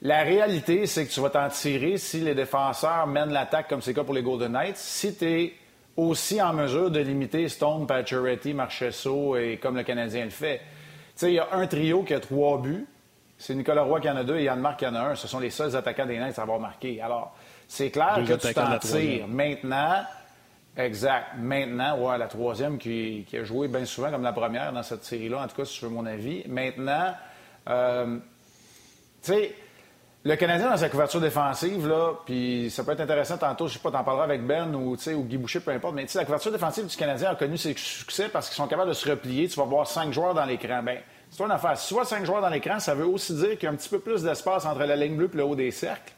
[0.00, 3.90] La réalité, c'est que tu vas t'en tirer si les défenseurs mènent l'attaque comme c'est
[3.90, 4.78] le cas pour les Golden Knights.
[4.78, 5.52] Si tu es
[5.96, 10.58] aussi en mesure de limiter Stone, Pacioretty, Marchesso et comme le Canadien le fait.
[10.58, 10.64] Tu
[11.16, 12.86] sais, il y a un trio qui a trois buts.
[13.38, 15.14] C'est Nicolas Roy qui en a deux et Yann Marc qui en a un.
[15.14, 17.00] Ce sont les seuls attaquants des Knights à avoir marqué.
[17.02, 17.34] Alors,
[17.68, 19.28] c'est clair que tu t'en tires.
[19.28, 20.04] Maintenant,
[20.76, 21.36] exact.
[21.38, 25.42] Maintenant, ouais, la troisième qui, a joué bien souvent comme la première dans cette série-là,
[25.42, 26.44] en tout cas, si tu veux mon avis.
[26.46, 27.14] Maintenant,
[27.68, 28.18] euh,
[29.22, 29.54] tu sais,
[30.26, 33.78] le Canadien dans sa couverture défensive, là, puis ça peut être intéressant tantôt, je sais
[33.78, 36.86] pas, t'en parleras avec Ben ou, ou Guy Boucher, peu importe, mais la couverture défensive
[36.86, 39.46] du Canadien a connu ses succès parce qu'ils sont capables de se replier.
[39.46, 40.82] Tu vas voir cinq joueurs dans l'écran.
[40.82, 40.98] Ben,
[41.30, 41.78] c'est une affaire.
[41.78, 43.76] Si tu vois cinq joueurs dans l'écran, ça veut aussi dire qu'il y a un
[43.76, 46.12] petit peu plus d'espace entre la ligne bleue et le haut des cercles.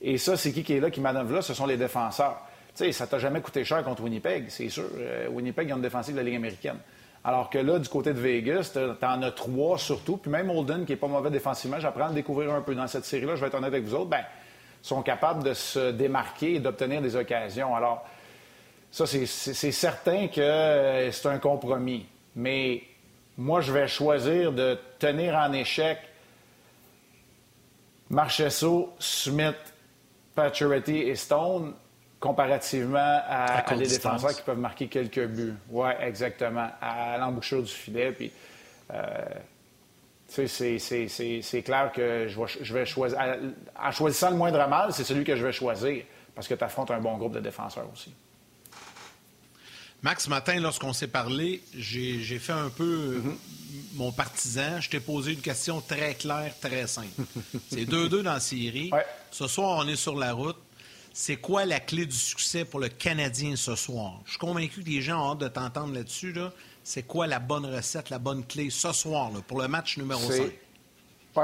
[0.00, 1.42] Et ça, c'est qui qui est là, qui manœuvre là?
[1.42, 2.40] Ce sont les défenseurs.
[2.76, 4.84] Tu sais, ça t'a jamais coûté cher contre Winnipeg, c'est sûr.
[4.96, 6.78] Euh, Winnipeg, ils ont une défensive de la Ligue américaine.
[7.24, 10.16] Alors que là, du côté de Vegas, t'en as trois surtout.
[10.16, 12.86] Puis même Holden, qui est pas mauvais défensivement, j'apprends à le découvrir un peu dans
[12.86, 14.22] cette série-là, je vais être honnête avec vous autres, ben,
[14.82, 17.74] sont capables de se démarquer et d'obtenir des occasions.
[17.74, 18.06] Alors,
[18.90, 19.26] ça, c'est
[19.72, 22.06] certain que euh, c'est un compromis.
[22.36, 22.82] Mais
[23.36, 25.98] moi, je vais choisir de tenir en échec
[28.10, 29.56] Marchesso, Smith,
[30.38, 31.74] Pacioretty et Stone
[32.20, 35.54] comparativement à, des défenseurs qui peuvent marquer quelques buts.
[35.68, 36.68] Oui, exactement.
[36.80, 38.12] À l'embouchure du filet.
[38.12, 38.30] Puis,
[38.92, 39.24] euh,
[40.28, 43.18] c'est clair que je vais, choisir.
[43.76, 46.04] En choisissant le moindre mal, c'est celui que je vais choisir
[46.36, 48.14] parce que tu affrontes un bon groupe de défenseurs aussi.
[50.02, 53.96] Max, ce matin, lorsqu'on s'est parlé, j'ai fait un peu mm-hmm.
[53.96, 54.80] mon partisan.
[54.80, 57.08] Je t'ai posé une question très claire, très simple.
[57.68, 58.92] C'est 2-2 dans la série.
[59.30, 60.56] Ce soir, on est sur la route.
[61.12, 64.20] C'est quoi la clé du succès pour le Canadien ce soir?
[64.24, 66.34] Je suis convaincu que les gens ont hâte de t'entendre là-dessus.
[66.84, 70.50] C'est quoi la bonne recette, la bonne clé ce soir pour le match numéro 5?
[71.36, 71.42] Oui.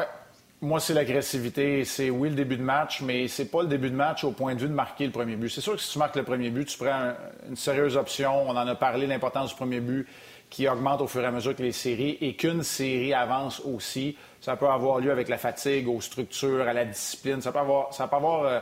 [0.61, 1.85] Moi, c'est l'agressivité.
[1.85, 4.55] C'est oui le début de match, mais c'est pas le début de match au point
[4.55, 5.51] de vue de marquer le premier but.
[5.51, 7.13] C'est sûr que si tu marques le premier but, tu prends
[7.49, 8.49] une sérieuse option.
[8.49, 10.07] On en a parlé, l'importance du premier but
[10.55, 14.17] qui augmente au fur et à mesure que les séries et qu'une série avance aussi.
[14.41, 17.43] Ça peut avoir lieu avec la fatigue, aux structures, à la discipline.
[17.43, 18.61] Ça peut avoir, ça peut avoir euh,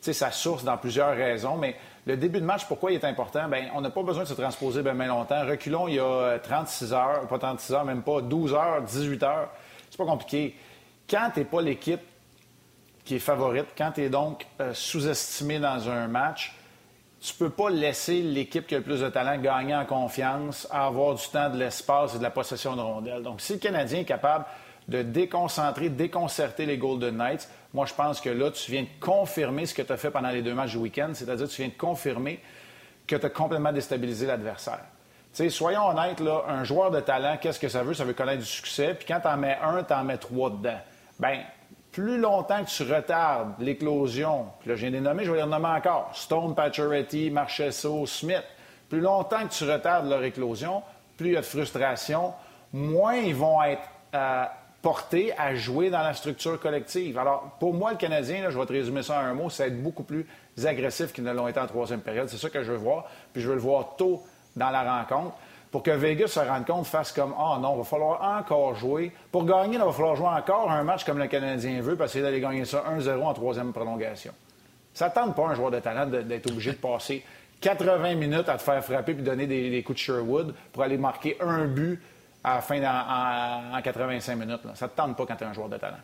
[0.00, 3.46] sa source dans plusieurs raisons, mais le début de match, pourquoi il est important?
[3.46, 5.46] Bien, on n'a pas besoin de se transposer bien, longtemps.
[5.46, 9.50] Reculons, il y a 36 heures, pas 36 heures, même pas, 12 heures, 18 heures.
[9.88, 10.56] C'est pas compliqué.
[11.08, 12.02] Quand tu n'es pas l'équipe
[13.04, 16.57] qui est favorite, quand tu es donc euh, sous-estimé dans un match,
[17.20, 21.14] tu peux pas laisser l'équipe qui a le plus de talent gagner en confiance, avoir
[21.14, 23.22] du temps, de l'espace et de la possession de rondelles.
[23.22, 24.44] Donc, si le Canadien est capable
[24.86, 29.66] de déconcentrer, déconcerter les Golden Knights, moi, je pense que là, tu viens de confirmer
[29.66, 31.70] ce que tu as fait pendant les deux matchs du week-end, c'est-à-dire que tu viens
[31.70, 32.40] de confirmer
[33.06, 34.80] que tu as complètement déstabilisé l'adversaire.
[35.50, 37.94] soyons honnêtes, là, un joueur de talent, qu'est-ce que ça veut?
[37.94, 38.94] Ça veut connaître du succès.
[38.94, 40.78] Puis quand tu en mets un, tu en mets trois dedans.
[41.18, 41.42] Bien,
[41.98, 45.42] plus longtemps que tu retardes l'éclosion, puis là, je viens de nommer, je vais les
[45.42, 48.44] renommer encore, Stone, Pacioretty, Marchesso, Smith,
[48.88, 50.84] plus longtemps que tu retardes leur éclosion,
[51.16, 52.34] plus il y a de frustration,
[52.72, 53.82] moins ils vont être
[54.14, 54.44] euh,
[54.80, 57.18] porté à jouer dans la structure collective.
[57.18, 59.82] Alors, pour moi, le Canadien, je vais te résumer ça en un mot, c'est être
[59.82, 60.24] beaucoup plus
[60.64, 62.28] agressif qu'ils ne l'ont été en troisième période.
[62.28, 63.06] C'est ça que je veux voir.
[63.32, 64.22] Puis je veux le voir tôt
[64.54, 65.34] dans la rencontre
[65.70, 69.12] pour que Vegas se rende compte, fasse comme Ah non, il va falloir encore jouer.
[69.30, 72.22] Pour gagner, il va falloir jouer encore un match comme le Canadien veut, parce qu'il
[72.22, 74.32] d'aller gagner ça 1-0 en troisième prolongation.
[74.94, 77.22] Ça ne tente pas un joueur de talent d'être obligé de passer
[77.60, 80.96] 80 minutes à te faire frapper puis donner des, des coups de Sherwood pour aller
[80.96, 82.00] marquer un but
[82.42, 84.60] à la fin en, 85 minutes.
[84.74, 85.98] Ça ne te tente pas quand tu es un joueur de talent.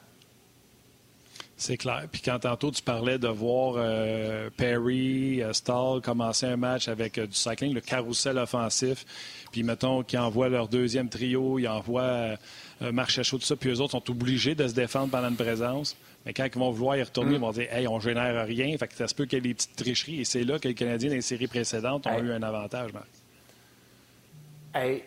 [1.57, 2.05] C'est clair.
[2.11, 7.17] Puis quand tantôt tu parlais de voir euh, Perry, euh, Stahl commencer un match avec
[7.17, 9.05] euh, du cycling, le carrousel offensif,
[9.53, 12.37] puis mettons qu'ils envoient leur deuxième trio, ils envoient
[12.81, 15.97] Marchachot, tout ça, puis eux autres sont obligés de se défendre pendant une présence.
[16.27, 17.35] Mais quand ils vont vouloir y retourner, mm.
[17.35, 18.77] ils vont dire Hey, on génère rien.
[18.77, 20.21] Fait que ça se peut qu'il y ait des petites tricheries.
[20.21, 23.07] Et c'est là que les Canadiens, dans les séries précédentes, ont eu un avantage, Marc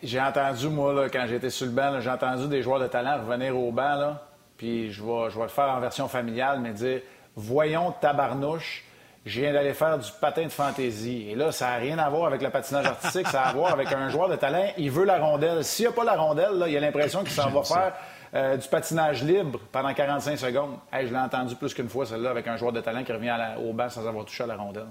[0.02, 3.18] j'ai entendu, moi, là, quand j'étais sur le banc, j'ai entendu des joueurs de talent
[3.18, 4.27] revenir au banc, là,
[4.58, 7.00] puis je vais, je vais le faire en version familiale, mais dire
[7.40, 8.84] Voyons tabarnouche,
[9.24, 11.28] je viens d'aller faire du patin de fantaisie.
[11.30, 13.72] Et là, ça n'a rien à voir avec le patinage artistique, ça a à voir
[13.72, 14.72] avec un joueur de talent.
[14.76, 15.62] Il veut la rondelle.
[15.62, 17.92] S'il n'y a pas la rondelle, là, il a l'impression qu'il s'en va faire
[18.34, 20.78] euh, du patinage libre pendant 45 secondes.
[20.92, 23.72] je l'ai entendu plus qu'une fois, celle-là, avec un joueur de talent qui revient au
[23.72, 24.88] banc sans avoir touché à la rondelle.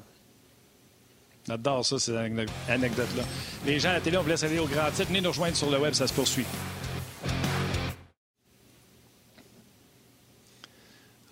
[1.45, 3.23] J'adore ça, ces anecdotes-là.
[3.65, 5.09] Les gens à la télé, on vous laisse aller au grand titre.
[5.09, 6.45] Venez nous rejoindre sur le web, ça se poursuit.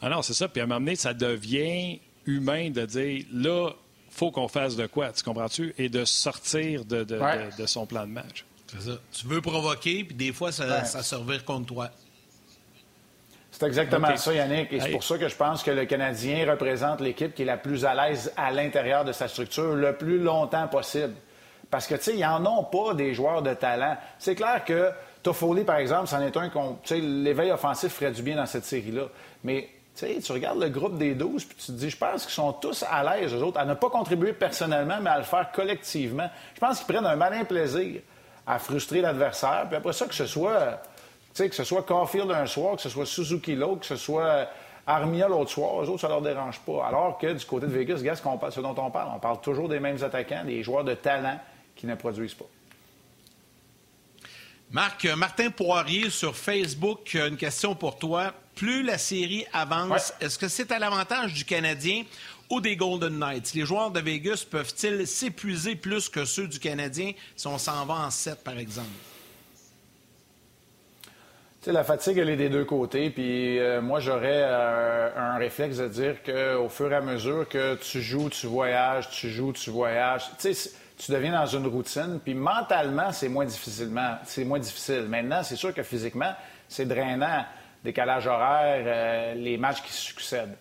[0.06, 0.48] Alors, c'est ça.
[0.48, 3.72] Puis à un moment donné, ça devient humain de dire là,
[4.12, 5.74] faut qu'on fasse de quoi, tu comprends-tu?
[5.80, 7.08] Et de sortir de,
[7.66, 8.46] son plan de match.
[8.68, 8.98] C'est ça.
[9.12, 11.90] Tu veux provoquer, puis des fois, ça, ça se contre toi.
[13.50, 14.72] C'est exactement ça, Yannick.
[14.74, 17.58] Et c'est pour ça que je pense que le Canadien représente l'équipe qui est la
[17.58, 21.16] plus à l'aise à l'intérieur de sa structure le plus longtemps possible.
[21.72, 23.98] Parce que, tu sais, ils n'en ont pas des joueurs de talent.
[24.20, 24.92] C'est clair que
[25.24, 26.78] Toffoli, par exemple, c'en est un qu'on.
[26.84, 29.08] Tu sais, l'éveil offensif ferait du bien dans cette série-là.
[29.44, 32.54] Mais tu regardes le groupe des 12, puis tu te dis, je pense qu'ils sont
[32.54, 36.30] tous à l'aise, eux autres, à ne pas contribuer personnellement, mais à le faire collectivement.
[36.54, 38.02] Je pense qu'ils prennent un malin plaisir
[38.46, 40.82] à frustrer l'adversaire, puis après ça, que ce soit
[41.38, 44.48] que ce soit Caulfield un soir, que ce soit Suzuki l'autre, que ce soit
[44.88, 46.86] Armia l'autre soir, eux autres, ça leur dérange pas.
[46.86, 48.20] Alors que du côté de Vegas, regarde
[48.52, 49.12] ce, dont on parle.
[49.16, 51.40] On parle toujours des mêmes attaquants, des joueurs de talent
[51.76, 52.46] qui ne produisent pas.
[54.72, 58.34] Marc, euh, Martin Poirier sur Facebook, une question pour toi.
[58.56, 62.04] Plus la série avance, est-ce que c'est à l'avantage du Canadien
[62.50, 63.54] ou des Golden Knights?
[63.54, 67.96] Les joueurs de Vegas peuvent-ils s'épuiser plus que ceux du Canadien si on s'en va
[67.96, 68.90] en 7, par exemple?
[71.72, 73.10] la fatigue, elle est des deux côtés.
[73.10, 77.76] Puis euh, moi, j'aurais euh, un réflexe de dire qu'au fur et à mesure que
[77.76, 82.20] tu joues, tu voyages, tu joues, tu voyages, tu deviens dans une routine.
[82.24, 85.06] Puis mentalement, c'est moins difficilement, c'est moins difficile.
[85.10, 86.34] Maintenant, c'est sûr que physiquement,
[86.68, 87.46] c'est drainant,
[87.86, 90.58] décalage horaire, euh, les matchs qui succèdent.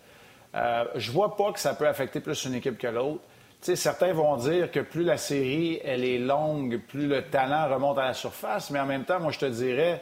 [0.94, 3.22] je vois pas que ça peut affecter plus une équipe que l'autre.
[3.60, 8.14] certains vont dire que plus la série est longue, plus le talent remonte à la
[8.14, 10.00] surface, mais en même temps, moi je te dirais,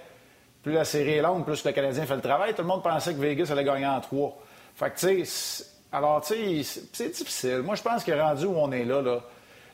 [0.63, 2.55] plus la série est longue, plus le Canadien fait le travail.
[2.55, 4.39] Tout le monde pensait que Vegas allait gagner en trois.
[4.75, 7.59] Fait que, tu sais, alors, tu sais, c'est difficile.
[7.59, 9.21] Moi, je pense que rendu où on est là, là,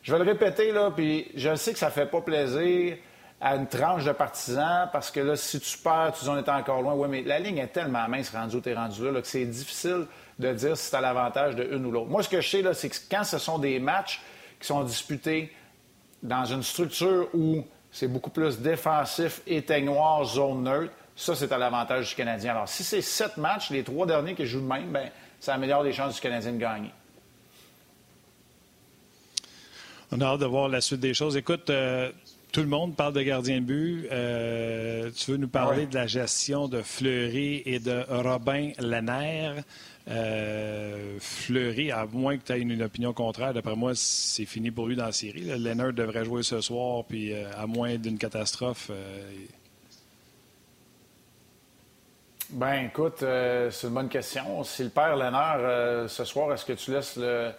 [0.02, 2.96] je vais le répéter, là, puis je sais que ça fait pas plaisir
[3.40, 6.82] à une tranche de partisans parce que là, si tu perds, tu en es encore
[6.82, 6.94] loin.
[6.94, 9.44] Oui, mais la ligne est tellement mince rendu où tu es rendu là, que c'est
[9.44, 10.06] difficile
[10.38, 12.08] de dire si tu as l'avantage de une ou l'autre.
[12.08, 14.20] Moi, ce que je sais, là, c'est que quand ce sont des matchs
[14.60, 15.52] qui sont disputés
[16.22, 21.58] dans une structure où c'est beaucoup plus défensif, éteint noir, zone neutre, ça, c'est à
[21.58, 22.52] l'avantage du Canadien.
[22.52, 25.82] Alors, si c'est sept matchs, les trois derniers qui jouent de même, bien, ça améliore
[25.82, 26.90] les chances du Canadien de gagner.
[30.12, 31.36] On a hâte de voir la suite des choses.
[31.36, 32.10] Écoute, euh,
[32.52, 34.08] tout le monde parle de gardien de but.
[34.10, 39.60] Euh, tu veux nous parler de la gestion de Fleury et de Robin Lenner?
[40.10, 44.86] Euh, Fleury, à moins que tu aies une, opinion contraire, d'après moi, c'est fini pour
[44.86, 45.42] lui dans la série.
[45.42, 48.90] Lenner devrait jouer ce soir, puis à moins d'une catastrophe,
[52.50, 54.64] Ben, écoute, euh, c'est une bonne question.
[54.64, 57.50] Si le père Lennart, euh, ce soir, est-ce que tu laisses le,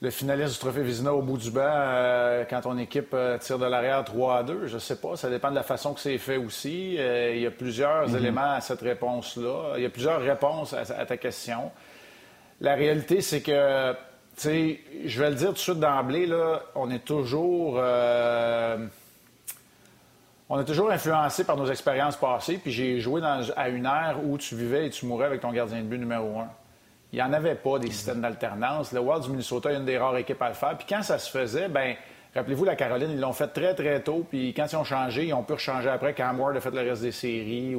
[0.00, 3.66] le, finaliste du Trophée Vizina au bout du banc euh, quand ton équipe tire de
[3.66, 4.66] l'arrière 3 à 2?
[4.66, 5.16] Je ne sais pas.
[5.16, 6.94] Ça dépend de la façon que c'est fait aussi.
[6.94, 8.16] il y a plusieurs mm-hmm.
[8.16, 9.74] éléments à cette réponse-là.
[9.76, 11.70] Il y a plusieurs réponses à, à ta question.
[12.60, 13.98] La réalité, c'est que, tu
[14.36, 17.80] sais, je vais le dire tout de suite d'emblée, là, on est toujours
[20.48, 23.22] on est toujours influencé par nos expériences passées, puis j'ai joué
[23.56, 26.38] à une ère où tu vivais et tu mourais avec ton gardien de but numéro
[26.38, 26.48] un.
[27.14, 28.90] Il n'y en avait pas des systèmes d'alternance.
[28.90, 30.76] Le Wild du Minnesota est une des rares équipes à le faire.
[30.76, 31.94] Puis quand ça se faisait, ben
[32.34, 34.26] rappelez-vous, la Caroline, ils l'ont fait très, très tôt.
[34.28, 36.80] Puis quand ils ont changé, ils ont pu rechanger après quand Ward a fait le
[36.80, 37.76] reste des séries.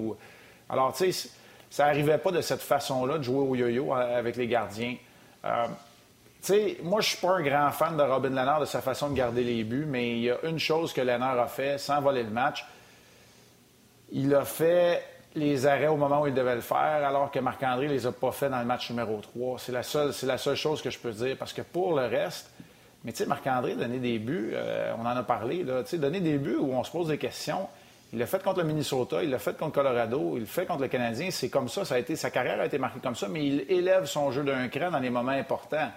[0.69, 1.29] Alors, tu sais,
[1.69, 4.95] ça n'arrivait pas de cette façon-là de jouer au yo-yo euh, avec les gardiens.
[5.43, 5.65] Euh,
[6.39, 9.15] sais, moi, je suis pas un grand fan de Robin Lennard de sa façon de
[9.15, 12.23] garder les buts, mais il y a une chose que Lennard a fait sans voler
[12.23, 12.65] le match.
[14.13, 15.03] Il a fait
[15.35, 18.31] les arrêts au moment où il devait le faire, alors que Marc-André les a pas
[18.31, 19.59] fait dans le match numéro 3.
[19.59, 22.49] C'est la seule, la seule chose que je peux dire, parce que pour le reste,
[23.03, 26.37] mais tu sais, Marc-André, donner des buts, euh, on en a parlé, là, donner des
[26.37, 27.67] buts où on se pose des questions.
[28.13, 30.81] Il l'a fait contre le Minnesota, il l'a fait contre Colorado, il le fait contre
[30.81, 31.29] le Canadien.
[31.31, 33.65] C'est comme ça, ça a été, sa carrière a été marquée comme ça, mais il
[33.69, 35.91] élève son jeu d'un cran dans les moments importants.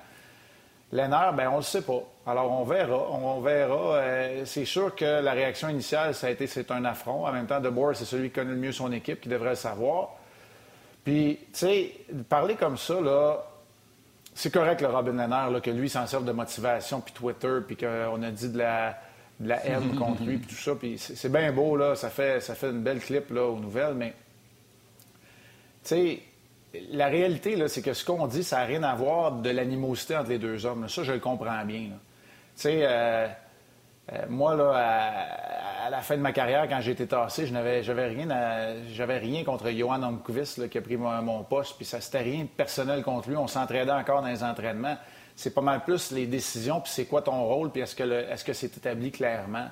[0.90, 2.02] L'ENR, ben on le sait pas.
[2.26, 3.10] Alors, on verra.
[3.10, 3.98] On verra.
[4.44, 7.26] C'est sûr que la réaction initiale, ça a été c'est un affront.
[7.26, 9.50] En même temps, De Boer, c'est celui qui connaît le mieux son équipe, qui devrait
[9.50, 10.10] le savoir.
[11.04, 11.92] Puis, tu sais,
[12.28, 13.44] parler comme ça, là,
[14.34, 18.22] c'est correct, le Robin Lennard, que lui s'en serve de motivation, puis Twitter, puis qu'on
[18.22, 18.98] a dit de la,
[19.40, 20.74] de la haine contre lui, puis tout ça.
[20.74, 21.94] Puis c'est bien beau, là.
[21.94, 24.14] Ça fait, ça fait une belle clip, là, aux nouvelles, mais,
[25.82, 26.22] tu sais,
[26.90, 30.30] la réalité, c'est que ce qu'on dit, ça n'a rien à voir de l'animosité entre
[30.30, 30.88] les deux hommes.
[30.88, 31.88] Ça, je le comprends bien.
[31.88, 31.94] Tu
[32.54, 33.26] sais, euh,
[34.28, 34.72] moi, là,
[35.86, 38.28] à, la fin de ma carrière, quand j'ai été tassé, je n'avais rien,
[38.92, 42.48] j'avais rien contre Johan Omkvist qui a pris mon, poste, puis ça c'était rien de
[42.48, 43.36] personnel contre lui.
[43.36, 44.96] On s'entraidait encore dans les entraînements.
[45.36, 48.52] C'est pas mal plus les décisions, puis c'est quoi ton rôle, puis est-ce que, que
[48.52, 49.68] c'est établi clairement?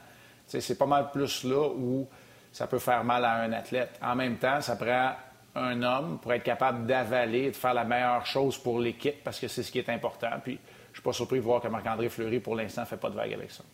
[0.47, 2.07] c'est pas mal plus là où
[2.53, 3.99] ça peut faire mal à un athlète.
[4.01, 5.13] En même temps, ça prend
[5.55, 9.41] un homme pour être capable d'avaler et de faire la meilleure chose pour l'équipe parce
[9.41, 10.31] que c'est ce qui est important.
[10.43, 13.11] Puis je ne suis pas surpris de voir que Marc-André Fleury, pour l'instant, fait pas
[13.11, 13.65] de vague avec ça.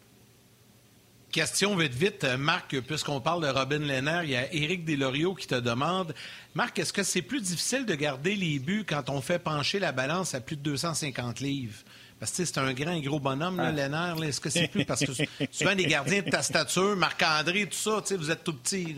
[1.32, 5.46] Question vite vite, Marc, puisqu'on parle de Robin Lehner, il y a Éric Delorio qui
[5.46, 6.14] te demande
[6.54, 9.92] Marc, est-ce que c'est plus difficile de garder les buts quand on fait pencher la
[9.92, 11.78] balance à plus de 250 livres?
[12.20, 14.14] Parce que c'est un grand et gros bonhomme, là, ah.
[14.22, 14.84] Est-ce que c'est plus?
[14.84, 15.12] Parce que
[15.50, 18.94] souvent des gardiens de ta stature, Marc-André, tout ça, vous êtes tout petit.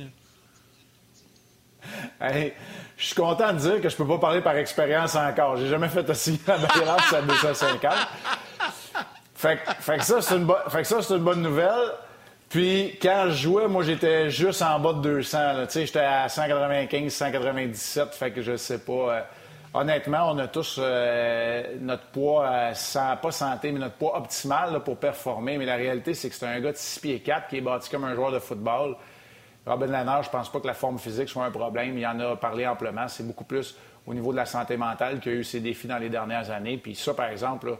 [2.20, 2.50] je
[2.98, 5.56] suis content de dire que je peux pas parler par expérience encore.
[5.56, 7.92] J'ai jamais fait aussi la balance à 250.
[9.36, 10.50] Fait, fait, que ça, c'est une,
[11.10, 11.92] une bonne nouvelle.
[12.54, 15.64] Puis, quand je jouais, moi, j'étais juste en bas de 200.
[15.74, 18.14] J'étais à 195, 197.
[18.14, 18.92] Fait que je sais pas.
[18.92, 19.20] Euh,
[19.74, 24.98] honnêtement, on a tous euh, notre poids, sans, pas santé, mais notre poids optimal pour
[24.98, 25.58] performer.
[25.58, 27.90] Mais la réalité, c'est que c'est un gars de 6 pieds 4 qui est bâti
[27.90, 28.94] comme un joueur de football.
[29.66, 31.98] Robin Lannard, je pense pas que la forme physique soit un problème.
[31.98, 33.08] Il en a parlé amplement.
[33.08, 35.88] C'est beaucoup plus au niveau de la santé mentale qu'il y a eu ses défis
[35.88, 36.76] dans les dernières années.
[36.76, 37.76] Puis ça, par exemple,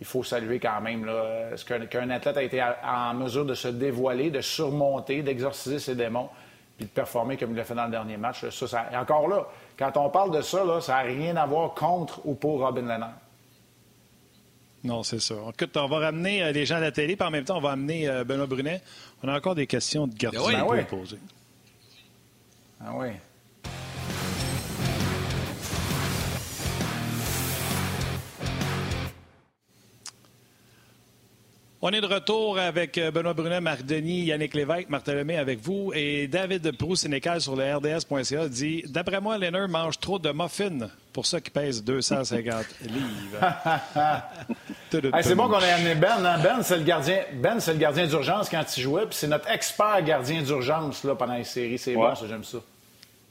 [0.00, 3.68] il faut saluer quand même là, ce qu'un athlète a été en mesure de se
[3.68, 6.28] dévoiler, de surmonter, d'exorciser ses démons,
[6.76, 8.48] puis de performer comme il l'a fait dans le dernier match.
[8.50, 12.20] Ça, Et encore là, quand on parle de ça, ça n'a rien à voir contre
[12.24, 13.14] ou pour Robin Lennard.
[14.84, 15.34] Non, c'est ça.
[15.52, 17.60] Écoute, on va ramener euh, les gens à la télé, puis en même temps, on
[17.60, 18.80] va amener euh, Benoît Brunet.
[19.22, 20.84] On a encore des questions de gardien ben oui.
[20.84, 21.18] poser.
[22.80, 23.08] Ah oui.
[31.80, 35.60] On est de retour avec euh, Benoît Brunet, Marc Denis, Yannick Lévesque, Martin Lemay avec
[35.60, 35.92] vous.
[35.94, 41.24] Et David Proust-Sénécal sur le RDS.ca dit D'après moi, Leonard mange trop de muffins pour
[41.24, 43.38] ça qu'il pèse 250 livres.
[45.22, 46.26] c'est bon qu'on ait amené Ben.
[46.26, 46.40] Hein?
[46.42, 49.06] Ben, c'est le gardien, ben, le gardien d'urgence quand il jouait.
[49.06, 51.78] Puis c'est notre expert gardien d'urgence là, pendant les séries.
[51.78, 52.58] C'est bon, ça, j'aime ça.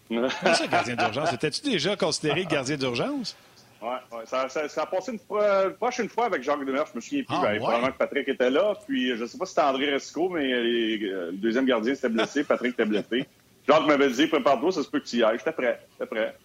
[0.10, 1.34] C'est ça, gardien d'urgence?
[1.34, 3.36] Étais-tu déjà considéré gardien d'urgence?
[3.82, 4.26] Ouais.
[4.26, 6.88] Ça, ça, ça, a passé une prochaine fois avec Jacques Demers.
[6.92, 7.36] Je me souviens plus.
[7.38, 8.74] Ah, ben, Probablement que Patrick était là.
[8.88, 12.10] Puis je ne sais pas si c'était André Resco, mais euh, le deuxième gardien s'était
[12.10, 12.44] blessé.
[12.48, 13.28] Patrick était blessé.
[13.68, 15.38] Jacques m'avait dit prépare-toi, ça se peut que tu y ailles.
[15.38, 15.80] J'étais prêt.
[15.92, 16.36] J'étais prêt.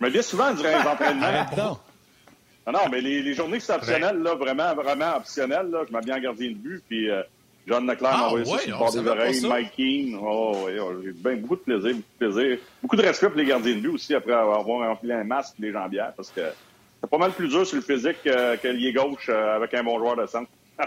[0.00, 1.46] Je me dis souvent durant les entraînements.
[1.56, 2.72] non.
[2.72, 6.50] non, mais les, les journées optionnelles, là, vraiment, vraiment optionnelles, là, je m'habille en gardien
[6.50, 6.82] de but.
[6.88, 7.22] Puis euh,
[7.66, 9.46] John Leclerc m'a ah, envoyé ça sur le bord des oreilles.
[9.46, 10.18] Mike Keane.
[10.22, 12.58] Oh, oui, oh, j'ai bien beaucoup de plaisir, beaucoup de plaisir.
[12.80, 15.62] Beaucoup de respect pour les gardiens de but aussi après avoir enfilé un masque et
[15.62, 16.42] les jambières parce que
[17.00, 19.82] c'est pas mal plus dur sur le physique que, que lié gauche euh, avec un
[19.82, 20.50] bon joueur de centre.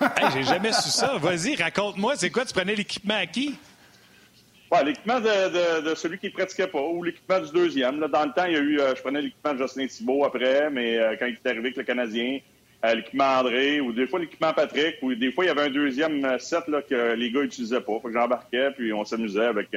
[0.00, 1.16] hey, j'ai jamais su ça.
[1.18, 2.44] Vas-y, raconte-moi, c'est quoi?
[2.46, 3.56] Tu prenais l'équipement à qui?
[4.72, 8.00] Ouais, l'équipement de, de, celui qui ne pratiquait pas ou l'équipement du deuxième.
[8.00, 10.24] Là, dans le temps, il y a eu, euh, je prenais l'équipement de Jocelyn Thibault
[10.24, 12.38] après, mais euh, quand il est arrivé avec le Canadien,
[12.92, 16.38] l'équipement André ou des fois l'équipement Patrick ou des fois il y avait un deuxième
[16.38, 17.98] set là, que les gars n'utilisaient pas.
[18.00, 19.68] Fait que j'embarquais puis on s'amusait avec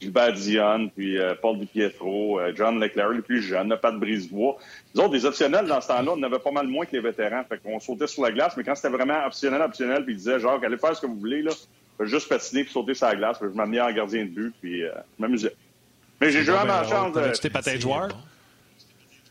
[0.00, 4.56] Gilbert Dion, puis euh, Paul DiPietro, euh, John Leclerc, le plus jeune, Pat Brisebois.
[4.94, 7.44] Les autres, des optionnels dans ce temps-là, on avait pas mal moins que les vétérans.
[7.48, 10.38] Fait qu'on sautait sur la glace, mais quand c'était vraiment optionnel, optionnel, puis ils disaient,
[10.38, 11.52] genre, allez faire ce que vous voulez, là,
[12.00, 13.38] juste patiner puis sauter sur la glace.
[13.40, 15.54] je m'amenais en gardien de but, puis euh, je m'amusais.
[16.20, 17.16] Mais j'ai joué à ma chance.
[17.34, 18.08] Tu t'es patins joueur?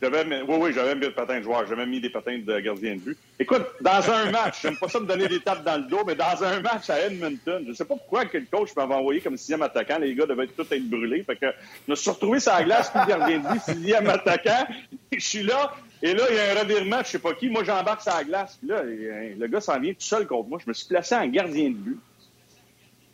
[0.06, 1.66] J'avais, oui, oui, j'avais mis des patins de joueur.
[1.68, 3.18] J'avais mis des patins de gardien de but.
[3.40, 6.14] Écoute, dans un match, j'aime pas ça me donner des tapes dans le dos, mais
[6.14, 9.36] dans un match à Edmonton, je sais pas pourquoi que le coach m'avait envoyé comme
[9.36, 9.98] sixième attaquant.
[9.98, 11.24] Les gars devaient tous être brûlés.
[11.24, 14.68] Que je me suis retrouvé sur la glace, puis gardien de but, sixième attaquant.
[15.12, 17.50] Je suis là, et là, il y a un revirement, je sais pas qui.
[17.50, 18.58] Moi, j'embarque sur la glace.
[18.60, 20.60] Puis là, le gars s'en vient tout seul contre moi.
[20.64, 22.00] Je me suis placé en gardien de but.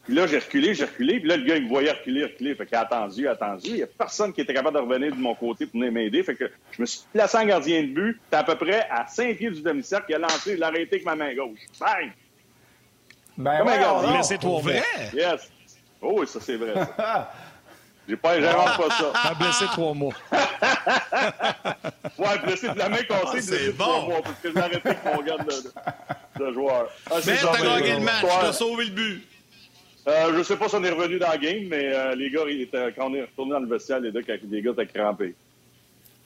[0.04, 1.20] Puis là, j'ai reculé, j'ai reculé.
[1.20, 2.56] Puis là, le gars, il me voyait reculer, reculer.
[2.56, 3.68] Fait qu'il a attendu, attendu.
[3.68, 6.24] Il n'y a personne qui était capable de revenir de mon côté pour venir m'aider.
[6.24, 8.20] Fait que je me suis placé en gardien de but.
[8.26, 10.06] C'était à peu près à 5 pieds du demi-cercle.
[10.10, 11.60] Il a lancé, il l'a arrêté avec ma main gauche.
[11.80, 12.12] Bang!
[13.38, 14.12] Ben, Comme un gardien.
[14.14, 14.84] Mais c'est trop vrai?
[15.14, 15.52] Yes.
[16.02, 17.32] Oh oui, ça, c'est vrai, ça.
[18.10, 19.14] J'ai pas, j'invente pas ça.
[19.14, 20.14] T'as blessé trois mois.
[22.18, 23.84] ouais, blessé de la main cassée, ah, de bon.
[23.84, 26.90] trois mois, parce que j'ai arrêté avec mon gars de, de, joueur.
[27.10, 29.31] Ah, mais t'as gagné le match, t'as sauvé le but.
[30.08, 32.42] Euh, je sais pas si on est revenu dans la game, mais euh, les gars,
[32.48, 35.36] étaient, quand on est retourné dans le vestiaire, les, deux, les gars étaient crampés.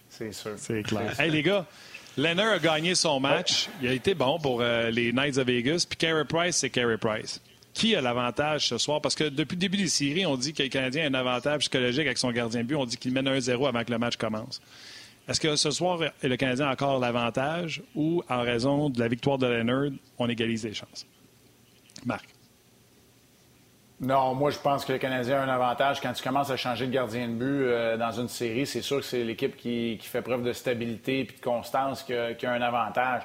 [0.10, 0.54] C'est sûr.
[0.56, 1.20] C'est clair.
[1.20, 1.66] hey, les gars,
[2.18, 3.68] Leonard a gagné son match.
[3.82, 5.86] Il a été bon pour euh, les Knights of Vegas.
[5.90, 7.42] Puis Carey Price, c'est Carey Price.
[7.74, 9.02] Qui a l'avantage ce soir?
[9.02, 11.60] Parce que depuis le début des séries, on dit que le Canadien a un avantage
[11.60, 12.76] psychologique avec son gardien de but.
[12.76, 14.62] On dit qu'il mène 1-0 avant que le match commence.
[15.28, 19.38] Est-ce que ce soir, le Canadien a encore l'avantage ou, en raison de la victoire
[19.38, 21.06] de Leonard, on égalise les chances?
[22.06, 22.35] Marc.
[24.06, 26.00] Non, moi je pense que le Canadien a un avantage.
[26.00, 28.98] Quand tu commences à changer de gardien de but euh, dans une série, c'est sûr
[28.98, 33.24] que c'est l'équipe qui, fait preuve de stabilité et de constance qui a, un avantage.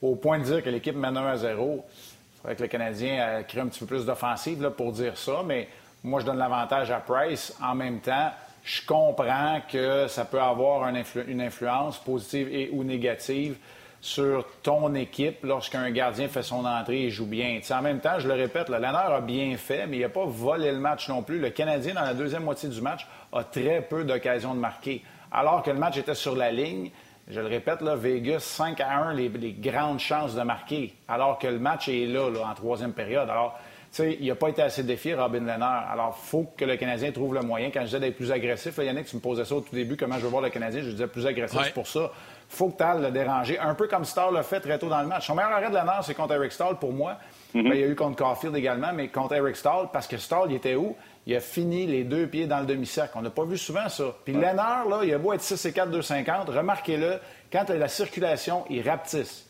[0.00, 3.42] Au point de dire que l'équipe mène 1 à 0, il faudrait que le Canadien
[3.42, 5.66] crée un petit peu plus d'offensive pour dire ça, mais
[6.04, 7.58] moi je donne l'avantage à Price.
[7.60, 8.30] En même temps,
[8.62, 10.88] je comprends que ça peut avoir
[11.26, 13.56] une influence positive et ou négative
[14.00, 17.60] sur ton équipe lorsqu'un gardien fait son entrée et joue bien.
[17.70, 20.24] en même temps, je le répète, le Lannert a bien fait, mais il n'a pas
[20.24, 21.38] volé le match non plus.
[21.38, 25.02] Le Canadien, dans la deuxième moitié du match, a très peu d'occasions de marquer.
[25.30, 26.90] Alors que le match était sur la ligne,
[27.28, 31.46] je le répète, là, Vegas 5 à 1, les, grandes chances de marquer, alors que
[31.46, 33.28] le match est là, en troisième période.
[33.30, 33.58] Alors,
[33.96, 35.90] sais, il n'a pas été assez défié, Robin Lennard.
[35.90, 37.70] Alors, il faut que le Canadien trouve le moyen.
[37.72, 39.96] Quand je disais d'être plus agressif, là, Yannick, tu me posais ça au tout début,
[39.96, 42.12] comment je veux voir le Canadien, je disais plus agressif pour ça
[42.50, 43.58] faut que Tal le déranger.
[43.58, 45.26] Un peu comme Stall l'a fait très tôt dans le match.
[45.26, 47.16] Son meilleur arrêt de la c'est contre Eric Stall pour moi.
[47.54, 47.62] Mhm.
[47.62, 50.50] Ben, il y a eu contre Caulfield également, mais contre Eric Stall, parce que Stall,
[50.50, 50.96] il était où?
[51.26, 53.12] Il a fini les deux pieds dans le demi-cercle.
[53.16, 54.16] On n'a pas vu souvent ça.
[54.24, 54.54] Puis ouais.
[54.54, 56.48] là, il a beau être 6 et 4, 250.
[56.48, 57.18] Remarquez-le,
[57.52, 59.46] quand il a la circulation, il rapetisse.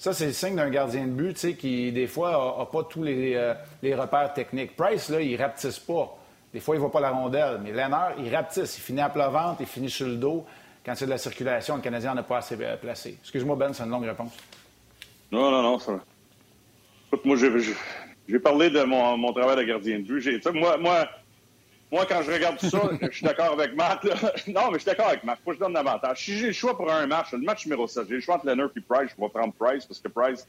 [0.00, 2.84] Ça, c'est le signe d'un gardien de but, tu sais, qui, des fois, n'a pas
[2.84, 4.74] tous euh, les, repères techniques.
[4.74, 6.16] Price, là, il rapetisse pas.
[6.54, 7.60] Des fois, il ne voit pas la rondelle.
[7.62, 8.78] Mais Lennard, il rapetisse.
[8.78, 9.30] Il finit à plat
[9.60, 10.46] il finit sur le dos
[10.86, 13.18] quand c'est de la circulation, le Canadien n'a pas assez euh, placé.
[13.20, 14.32] Excuse-moi, Ben, c'est une longue réponse.
[15.30, 15.78] Non, non, non.
[15.78, 16.00] Ça...
[17.08, 20.48] Écoute, moi, j'ai parlé de mon, travail de gardien de but.
[20.54, 21.08] Moi,
[21.92, 24.04] moi, quand je regarde ça, je suis d'accord avec Matt.
[24.48, 25.38] Non, mais je suis d'accord avec Matt.
[25.44, 26.24] Faut je donne l'avantage.
[26.24, 28.46] Si j'ai le choix pour un match, le match numéro 7, j'ai le choix entre
[28.46, 30.46] Leonard et Price, je vais prendre Price parce que Price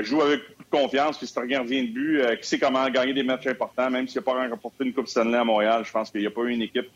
[0.00, 3.22] joue avec confiance, puis c'est un gardien de but euh, qui sait comment gagner des
[3.22, 5.84] matchs importants, même s'il n'a pas remporté une Coupe Stanley à Montréal.
[5.84, 6.88] Je pense qu'il n'y a pas eu une équipe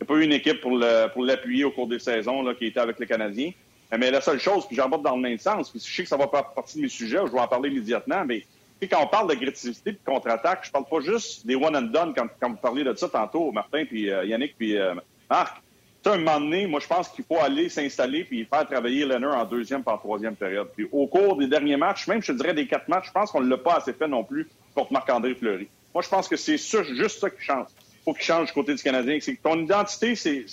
[0.00, 2.80] il n'y a pas eu une équipe pour l'appuyer au cours des saisons qui était
[2.80, 3.52] avec les Canadiens.
[3.96, 6.16] Mais la seule chose, puis j'aborde dans le même sens, puis je sais que ça
[6.16, 8.44] va faire partie de mes sujets, je vais en parler immédiatement, mais
[8.82, 12.14] quand on parle d'agressivité et de contre-attaque, je parle pas juste des one and done,
[12.14, 14.94] comme, vous parliez de ça tantôt, Martin, puis euh, Yannick, puis euh,
[15.30, 15.62] Marc.
[16.06, 19.38] À un moment donné, moi, je pense qu'il faut aller s'installer puis faire travailler Leonard
[19.38, 20.68] en deuxième par troisième période.
[20.76, 23.40] Puis au cours des derniers matchs, même je dirais des quatre matchs, je pense qu'on
[23.40, 25.66] ne l'a pas assez fait non plus contre Marc-André Fleury.
[25.94, 27.68] Moi, je pense que c'est juste ça qui change.
[27.78, 29.16] Il faut qu'il change du côté du Canadien.
[29.18, 30.44] C'est que ton identité, c'est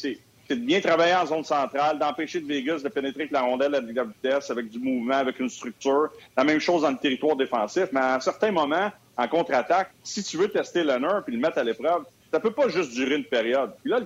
[0.55, 3.91] de bien travailler en zone centrale, d'empêcher de Vegas de pénétrer avec la rondelle avec
[3.91, 6.09] de la vitesse, avec du mouvement, avec une structure.
[6.35, 7.85] La même chose dans le territoire défensif.
[7.91, 11.57] Mais à un certain moment, en contre-attaque, si tu veux tester Leonard puis le mettre
[11.57, 13.73] à l'épreuve, ça peut pas juste durer une période.
[13.81, 13.99] Puis là,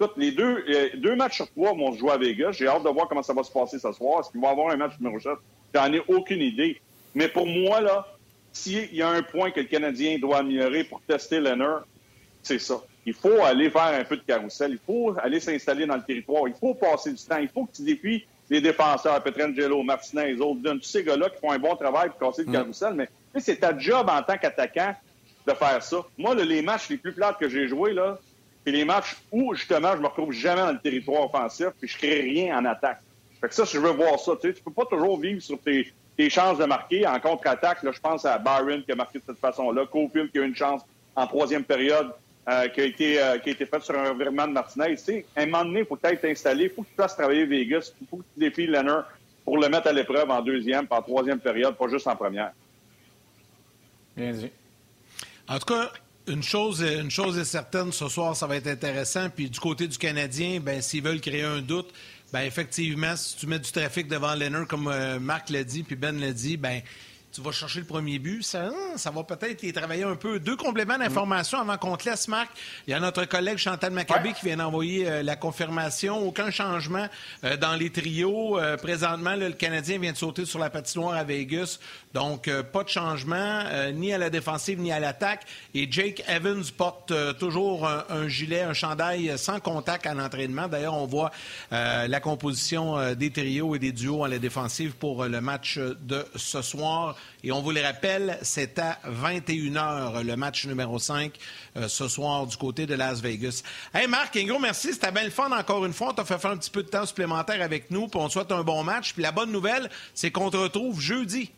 [0.00, 2.52] Écoute, les deux, euh, deux matchs sur trois vont se jouer à Vegas.
[2.52, 4.20] J'ai hâte de voir comment ça va se passer ce soir.
[4.20, 5.32] Est-ce qu'il va y avoir un match numéro 7?
[5.74, 6.80] J'en ai aucune idée.
[7.16, 8.06] Mais pour moi, là,
[8.52, 11.84] s'il y a un point que le Canadien doit améliorer pour tester Leonard,
[12.44, 12.80] c'est ça.
[13.06, 14.72] Il faut aller faire un peu de carrousel.
[14.72, 16.46] Il faut aller s'installer dans le territoire.
[16.46, 17.38] Il faut passer du temps.
[17.38, 21.52] Il faut que tu défies les défenseurs, Petrangelo, Martinez, Holden, tous ces gars-là qui font
[21.52, 22.52] un bon travail pour casser le mm.
[22.52, 22.94] carrousel.
[22.94, 23.08] Mais
[23.40, 24.94] c'est ta job en tant qu'attaquant
[25.46, 25.98] de faire ça.
[26.16, 28.18] Moi, les matchs les plus plates que j'ai joués, là,
[28.64, 31.96] puis les matchs où, justement, je me retrouve jamais dans le territoire offensif, puis je
[31.96, 33.00] crée rien en attaque.
[33.40, 34.32] Fait que ça, je veux voir ça.
[34.40, 35.92] Tu sais, tu peux pas toujours vivre sur tes,
[36.28, 37.06] chances de marquer.
[37.06, 40.38] En contre-attaque, là, je pense à Byron qui a marqué de cette façon-là, Cofield qui
[40.38, 40.82] a eu une chance
[41.14, 42.12] en troisième période
[42.48, 44.96] euh, qui, a été, euh, qui a été faite sur un revirement de Martinez.
[44.96, 47.14] Tu sais, à un moment donné, il faut peut-être t'installer, il faut que tu fasses
[47.14, 49.04] travailler Vegas, il faut que tu défies Leonard
[49.44, 52.52] pour le mettre à l'épreuve en deuxième, en troisième période, pas juste en première.
[54.16, 54.50] Bien dit.
[55.46, 55.90] En tout cas,
[56.26, 59.28] une chose, une chose est certaine, ce soir, ça va être intéressant.
[59.30, 61.92] Puis du côté du Canadien, ben, s'ils veulent créer un doute,
[62.32, 65.96] ben, effectivement, si tu mets du trafic devant Leonard, comme euh, Marc l'a dit, puis
[65.96, 66.80] Ben l'a dit, ben,
[67.32, 70.40] tu vas chercher le premier but, ça, ça va peut-être y travailler un peu.
[70.40, 72.48] Deux compléments d'information avant qu'on te laisse, Marc.
[72.86, 76.18] Il y a notre collègue Chantal Maccabé qui vient d'envoyer euh, la confirmation.
[76.18, 77.06] Aucun changement
[77.44, 78.58] euh, dans les trios.
[78.58, 81.78] Euh, présentement, le Canadien vient de sauter sur la patinoire à Vegas.
[82.14, 85.44] Donc, pas de changement, ni à la défensive, ni à l'attaque.
[85.74, 90.68] Et Jake Evans porte toujours un, gilet, un chandail sans contact à l'entraînement.
[90.68, 91.30] D'ailleurs, on voit
[91.70, 96.62] la composition des trios et des duos à la défensive pour le match de ce
[96.62, 97.14] soir.
[97.44, 101.32] Et on vous le rappelle, c'est à 21h le match numéro 5
[101.76, 103.62] euh, ce soir du côté de Las Vegas.
[103.94, 104.92] Hey Marc, un gros merci.
[104.92, 106.08] C'était bien le fun encore une fois.
[106.08, 108.08] On t'a fait faire un petit peu de temps supplémentaire avec nous.
[108.08, 109.14] Puis on souhaite un bon match.
[109.14, 111.52] Puis la bonne nouvelle, c'est qu'on te retrouve jeudi.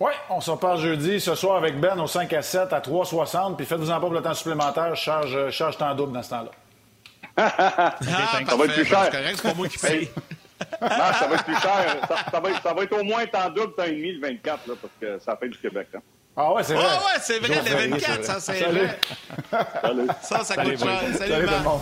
[0.00, 3.56] Oui, on se reparle jeudi ce soir avec Ben au 5 à 7 à 3,60.
[3.56, 4.96] Puis faites-vous en pas pour le temps supplémentaire.
[4.96, 6.50] Charge, charge temps double dans ce temps-là.
[7.36, 7.96] ah,
[8.48, 9.10] ça va être plus cher.
[9.12, 10.10] C'est pas moi qui paye.
[10.80, 12.08] Non, ça va être plus cher.
[12.30, 14.66] Ça, va, être, ça va, être, au moins temps double, temps et demi, le 24,
[14.68, 15.88] là, parce que ça fait du Québec.
[15.94, 16.00] Hein.
[16.36, 16.84] Ah ouais, c'est vrai.
[16.86, 18.98] Ah ouais, c'est vrai, le 24, ça, c'est vrai.
[19.82, 20.08] Salut.
[20.22, 21.00] Ça, ça coûte cher.
[21.00, 21.80] Salut, Salut tout le monde.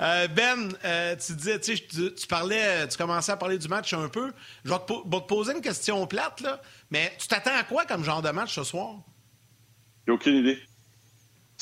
[0.00, 4.08] Euh, ben, euh, tu disais, tu, tu parlais, tu commençais à parler du match un
[4.08, 4.32] peu.
[4.64, 8.02] Je vais te, te poser une question plate, là, mais tu t'attends à quoi comme
[8.02, 8.96] genre de match ce soir?
[10.04, 10.58] J'ai aucune idée.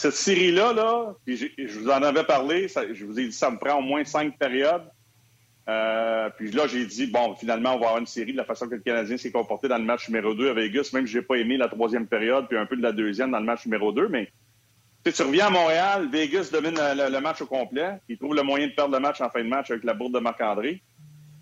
[0.02, 3.78] Cette série-là, là, je vous en avais parlé, je vous ai dit ça me prend
[3.78, 4.82] au moins cinq périodes.
[5.68, 8.66] Euh, puis là, j'ai dit, bon, finalement, on va avoir une série de la façon
[8.66, 11.22] que le Canadien s'est comporté dans le match numéro 2 à Vegas, même si j'ai
[11.22, 13.92] pas aimé la troisième période, puis un peu de la deuxième dans le match numéro
[13.92, 14.28] 2, mais
[15.04, 18.72] tu reviens à Montréal, Vegas domine le, match au complet, il trouve le moyen de
[18.72, 20.82] perdre le match en fin de match avec la bourde de Marc-André.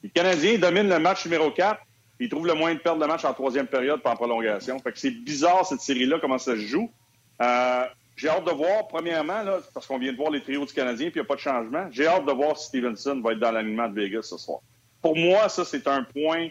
[0.03, 1.81] Le Canadien domine le match numéro 4,
[2.21, 4.79] il trouve le moyen de perdre le match en troisième période, pas en prolongation.
[4.81, 6.93] Fait que c'est bizarre, cette série-là, comment ça se joue.
[7.41, 7.85] Euh,
[8.17, 9.43] j'ai hâte de voir, premièrement,
[9.73, 11.41] parce qu'on vient de voir les trios du Canadien, puis il n'y a pas de
[11.41, 11.89] changement.
[11.91, 14.61] J'ai hâte de voir si Stevenson va être dans l'alignement de Vegas ce soir.
[15.01, 16.49] Pour moi, ça, c'est un point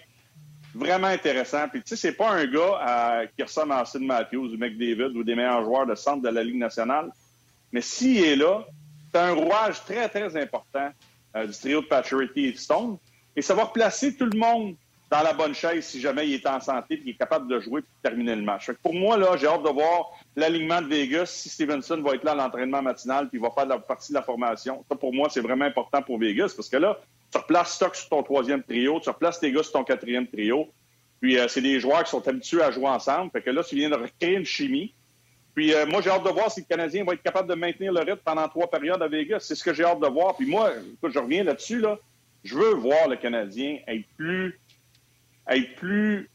[0.73, 1.67] vraiment intéressant.
[1.69, 5.23] Puis, tu sais, c'est pas un gars qui ressemble à Austin Matthews ou McDavid ou
[5.23, 7.11] des meilleurs joueurs de centre de la Ligue nationale.
[7.71, 8.65] Mais s'il est là,
[9.11, 10.89] c'est un rouage très, très important
[11.35, 12.97] euh, du trio de Paturity et Stone.
[13.35, 14.75] Et ça va replacer tout le monde
[15.09, 17.59] dans la bonne chaise si jamais il est en santé et qu'il est capable de
[17.59, 18.71] jouer et de terminer le match.
[18.83, 22.31] pour moi, là, j'ai hâte de voir l'alignement de Vegas, si Stevenson va être là
[22.31, 24.83] à l'entraînement matinal puis il va faire la partie de la formation.
[24.89, 26.99] Ça, pour moi, c'est vraiment important pour Vegas parce que là,
[27.31, 30.67] tu replaces Stock sur ton troisième trio, tu replaces tes gars sur ton quatrième trio.
[31.21, 33.31] Puis euh, c'est des joueurs qui sont habitués à jouer ensemble.
[33.31, 34.93] Fait que là, tu viens de recréer une chimie.
[35.53, 37.91] Puis euh, moi, j'ai hâte de voir si le Canadien va être capable de maintenir
[37.91, 39.41] le rythme pendant trois périodes à Vegas.
[39.41, 40.35] C'est ce que j'ai hâte de voir.
[40.35, 41.99] Puis moi, écoute, je reviens là-dessus, là.
[42.43, 44.57] Je veux voir le Canadien être plus
[45.49, 46.29] être plus,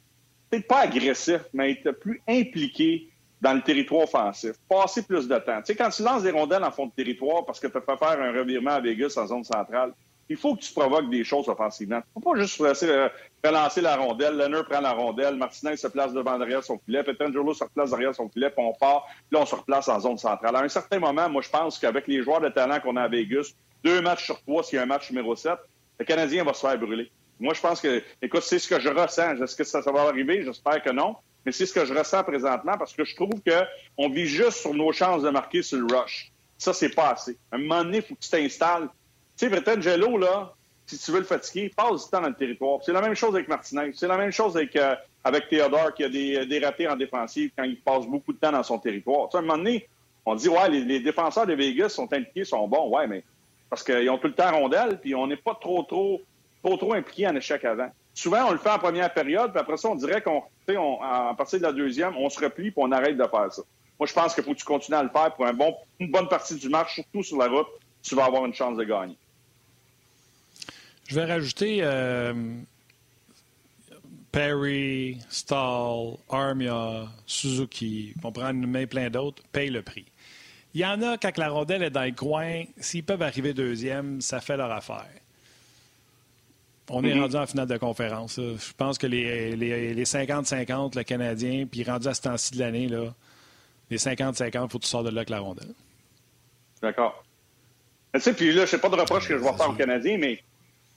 [0.50, 3.08] peut-être pas agressif, mais être plus impliqué
[3.44, 5.58] dans le territoire offensif, passer plus de temps.
[5.58, 7.96] Tu sais, quand tu lances des rondelles en fond de territoire parce que tu fait
[7.98, 9.92] faire un revirement à Vegas en zone centrale,
[10.30, 11.96] il faut que tu provoques des choses offensivement.
[11.96, 13.08] Il ne faut pas juste euh,
[13.44, 14.38] relancer la rondelle.
[14.38, 18.14] Lenner prend la rondelle, Martinez se place devant derrière son filet, Petrangelo se replace derrière
[18.14, 20.56] son filet, puis on part, là on se replace en zone centrale.
[20.56, 23.08] À un certain moment, moi je pense qu'avec les joueurs de talent qu'on a à
[23.08, 23.52] Vegas,
[23.84, 25.52] deux matchs sur trois s'il y a un match numéro 7,
[25.98, 27.12] le Canadien va se faire brûler.
[27.38, 29.42] Moi, je pense que, écoute, c'est ce que je ressens.
[29.42, 30.42] Est-ce que ça va arriver?
[30.44, 31.16] J'espère que non.
[31.44, 34.74] Mais c'est ce que je ressens présentement parce que je trouve qu'on vit juste sur
[34.74, 36.32] nos chances de marquer sur le rush.
[36.58, 37.36] Ça, c'est pas assez.
[37.52, 38.88] À un moment donné, il faut que tu t'installes.
[39.36, 40.54] Tu sais, Bretangelo, là,
[40.86, 42.80] si tu veux le fatiguer, passe du temps dans le territoire.
[42.84, 43.92] C'est la même chose avec Martinez.
[43.94, 47.50] C'est la même chose avec, euh, avec Théodore qui a des, des ratés en défensive
[47.56, 49.28] quand il passe beaucoup de temps dans son territoire.
[49.32, 49.88] À un moment donné,
[50.26, 52.88] on dit, ouais, les, défenseurs de Vegas sont impliqués, sont bons.
[52.88, 53.24] Ouais, mais
[53.68, 56.22] parce qu'ils ont tout le temps rondelle, puis on n'est pas trop, trop,
[56.62, 57.90] trop, trop impliqués en échec avant.
[58.14, 61.58] Souvent, on le fait en première période, puis après ça, on dirait qu'on, on, partir
[61.58, 63.62] de la deuxième, on se replie, puis on arrête de faire ça.
[63.98, 66.10] Moi, je pense qu'il faut que tu continues à le faire pour un bon, une
[66.10, 67.66] bonne partie du match, surtout sur la route,
[68.02, 69.16] tu vas avoir une chance de gagner.
[71.08, 72.32] Je vais rajouter euh,
[74.30, 80.06] Perry, Stahl, Armia, Suzuki, on prend une main plein d'autres, paye le prix.
[80.72, 84.40] Il y en a, quand la rondelle est dans coin, s'ils peuvent arriver deuxième, ça
[84.40, 85.06] fait leur affaire.
[86.90, 88.36] On est rendu en finale de conférence.
[88.38, 92.88] Je pense que les 50-50, le Canadien, puis rendu à ce temps-ci de l'année,
[93.90, 95.72] les 50-50, il faut que tu sors de là avec la rondelle.
[96.82, 97.24] D'accord.
[98.12, 100.18] Tu sais, puis là, je sais pas de reproche que je vais faire aux Canadiens,
[100.18, 100.42] mais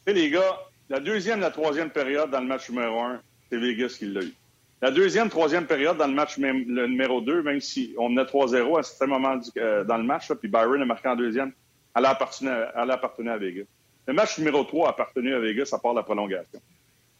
[0.06, 0.60] les gars,
[0.90, 4.34] la deuxième, la troisième période dans le match numéro un, c'est Vegas qui l'a eu.
[4.82, 8.76] La deuxième, troisième période dans le match le numéro 2, même si on menait 3-0
[8.76, 11.52] à un certain moment euh, dans le match, puis Byron a marqué en deuxième,
[11.96, 13.64] elle appartenait, elle appartenait à Vegas.
[14.08, 16.60] Le match numéro 3 a appartenu à Vegas à part la prolongation.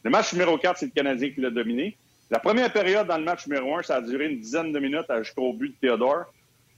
[0.02, 1.96] Le match numéro 4, c'est le Canadien qui l'a dominé.
[2.30, 5.06] La première période dans le match numéro 1, ça a duré une dizaine de minutes
[5.18, 6.24] jusqu'au but de Théodore.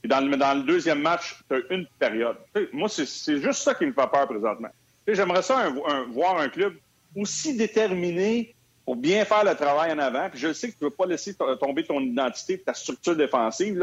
[0.03, 2.37] Et dans le, deuxième match, tu as une période.
[2.73, 4.69] moi, c'est juste ça qui me fait peur présentement.
[5.07, 5.71] J'aimerais ça
[6.09, 6.75] voir un club
[7.15, 8.55] aussi déterminé
[8.85, 10.29] pour bien faire le travail en avant.
[10.29, 13.75] Puis je sais que tu ne veux pas laisser tomber ton identité, ta structure défensive.
[13.75, 13.79] Il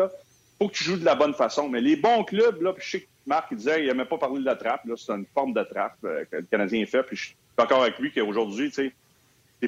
[0.59, 1.69] faut que tu joues de la bonne façon.
[1.69, 4.41] Mais les bons clubs, là, puis je sais que Marc disait qu'il n'aimait pas parler
[4.41, 4.83] de la trappe.
[4.97, 7.03] C'est une forme de trappe euh, que le Canadien fait.
[7.03, 8.93] Puis je suis d'accord avec lui qu'aujourd'hui, c'est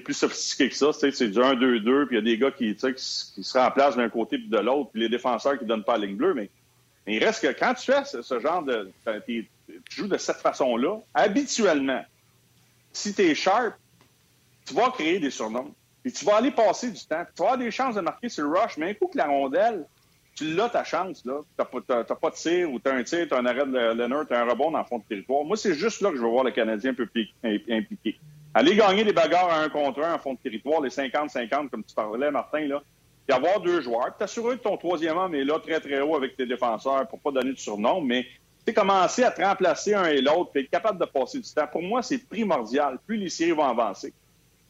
[0.00, 0.92] plus sophistiqué que ça.
[0.92, 4.08] C'est du 1-2-2, puis il y a des gars qui, qui, qui se remplacent d'un
[4.08, 6.34] côté puis de l'autre, puis les défenseurs qui ne donnent pas la ligne bleue.
[6.34, 6.50] Mais,
[7.06, 8.90] il reste que quand tu fais ce, genre de.
[9.26, 9.48] Tu
[9.90, 12.04] joues de cette façon-là, habituellement,
[12.92, 13.74] si tu es sharp,
[14.66, 15.74] tu vas créer des surnoms.
[16.04, 17.24] Et tu vas aller passer du temps.
[17.34, 19.26] Tu vas avoir des chances de marquer sur le rush, mais un coup que la
[19.26, 19.84] rondelle,
[20.34, 21.22] tu l'as ta chance.
[21.22, 23.94] Tu n'as pas de tir ou tu as un tir, tu as un arrêt de
[23.94, 25.44] Leonard, tu as un rebond dans le fond de territoire.
[25.44, 27.08] Moi, c'est juste là que je veux voir le Canadien un peu
[27.44, 28.18] impliqué.
[28.54, 31.84] Aller gagner des bagarres à un contre un en fond de territoire, les 50-50, comme
[31.84, 32.82] tu parlais, Martin, là,
[33.26, 36.36] puis avoir deux joueurs, t'assurer que ton troisième homme est là très, très haut avec
[36.36, 38.26] tes défenseurs pour pas donner de surnom, mais
[38.66, 41.66] tu commencer à te remplacer un et l'autre, puis être capable de passer du temps.
[41.66, 42.98] Pour moi, c'est primordial.
[43.06, 44.12] Plus les séries vont avancer.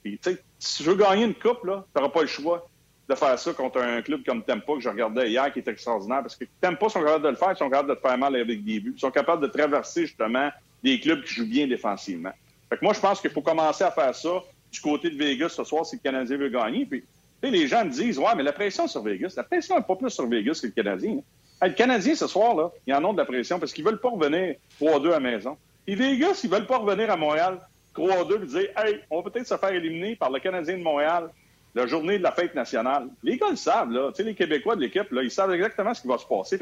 [0.03, 0.19] Puis,
[0.59, 2.69] si tu veux gagner une coupe, tu n'auras pas le choix
[3.11, 6.21] de faire ça contre un club comme Tempa que je regardais hier, qui est extraordinaire,
[6.23, 8.37] parce que Tempa sont capables de le faire, ils sont capables de te faire mal
[8.37, 10.49] avec des buts, ils sont capables de traverser justement
[10.83, 12.33] des clubs qui jouent bien défensivement.
[12.69, 14.43] Fait que moi, je pense qu'il faut commencer à faire ça
[14.73, 16.87] du côté de Vegas ce soir si le Canadien veut gagner.
[16.87, 17.05] Puis,
[17.43, 20.11] les gens me disent, ouais, mais la pression sur Vegas, la pression n'est pas plus
[20.11, 21.19] sur Vegas que le Canadien.
[21.63, 24.11] le Canadien, ce soir, là, ils en ont de la pression parce qu'ils veulent pas
[24.11, 25.57] revenir 3-2 à la maison.
[25.87, 27.61] Et Vegas, ils veulent pas revenir à Montréal
[27.97, 31.31] 3-2 et dire Hey, on va peut-être se faire éliminer par le Canadien de Montréal
[31.75, 33.09] la journée de la fête nationale.
[33.23, 34.11] Les gars le savent, là.
[34.19, 36.59] Les Québécois de l'équipe, là, ils savent exactement ce qui va se passer.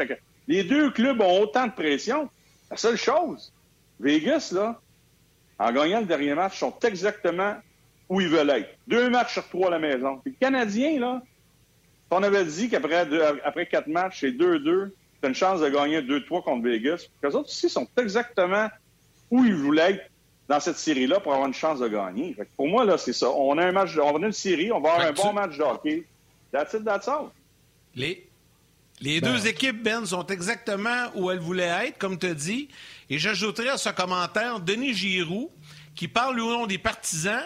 [0.47, 2.29] Les deux clubs ont autant de pression.
[2.71, 3.53] La seule chose,
[4.01, 4.81] Vegas, là,
[5.59, 7.57] en gagnant le dernier match, sont exactement
[8.09, 8.69] où ils veulent être.
[8.87, 10.19] Deux matchs sur trois à la maison.
[10.19, 11.23] Puis le Canadien, là,
[12.11, 13.07] on avait dit qu'après
[13.45, 14.91] après quatre matchs, c'est 2-2,
[15.21, 17.07] t'as une chance de gagner 2-3 contre Vegas.
[17.23, 18.69] Les autres aussi sont exactement
[19.31, 20.11] où ils voulaient être
[20.49, 22.35] dans cette série-là pour avoir une chance de gagner.
[22.57, 23.31] pour moi, là, c'est ça.
[23.31, 25.63] On a un match, on a une série, on va avoir un bon match de
[25.63, 26.05] hockey.
[26.51, 27.27] That's it, that's all.
[27.95, 28.27] Les,
[29.01, 29.47] les deux ben.
[29.47, 32.69] équipes, Ben, sont exactement où elles voulaient être, comme tu as dit.
[33.11, 35.51] Et j'ajouterai à ce commentaire Denis Giroux,
[35.95, 37.43] qui parle au nom des partisans,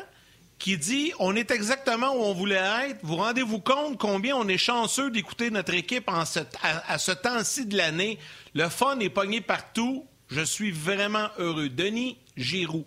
[0.60, 3.00] qui dit On est exactement où on voulait être.
[3.02, 7.10] Vous rendez-vous compte combien on est chanceux d'écouter notre équipe en ce, à, à ce
[7.10, 8.18] temps-ci de l'année?
[8.54, 10.06] Le fun est pogné partout.
[10.32, 11.68] Je suis vraiment heureux.
[11.68, 12.86] Denis Giroux.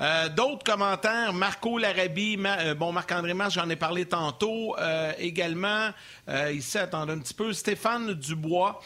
[0.00, 4.74] Euh, d'autres commentaires, Marco Larabie, euh, bon, Marc-André Mas, j'en ai parlé tantôt.
[4.78, 5.90] Euh, également,
[6.50, 8.80] ici, attendez un petit peu, Stéphane Dubois.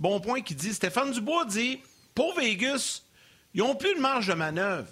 [0.00, 1.80] Bon point qui dit, Stéphane Dubois dit,
[2.14, 3.02] pour Vegas,
[3.54, 4.88] ils n'ont plus de marge de manœuvre.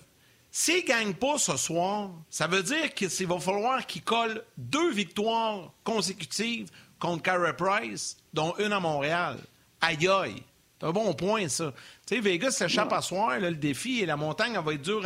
[0.51, 4.93] S'ils ne gagnent pas ce soir, ça veut dire qu'il va falloir qu'ils collent deux
[4.93, 6.71] victoires consécutives
[7.01, 9.39] contre Carey Price, dont une à Montréal.
[9.81, 10.43] Aïe aïe!
[10.81, 11.73] C'est un bon point, ça.
[12.07, 15.05] Tu sais, Vegas s'échappe à soir, le défi, et la montagne, elle va être dure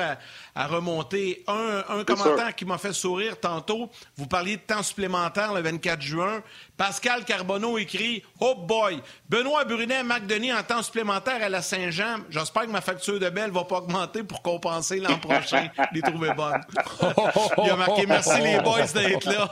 [0.54, 1.42] à, remonter.
[1.48, 6.42] Un, commentaire qui m'a fait sourire tantôt, vous parliez de temps supplémentaire le 24 juin.
[6.76, 9.00] Pascal Carbonneau écrit «Oh boy!
[9.28, 12.18] Benoît Brunet, Marc Denis en temps supplémentaire à la Saint-Jean.
[12.28, 15.68] J'espère que ma facture de belle va pas augmenter pour compenser l'an prochain.
[15.92, 16.60] les trouver bonnes.
[17.64, 19.50] Il a marqué «Merci les boys d'être là.»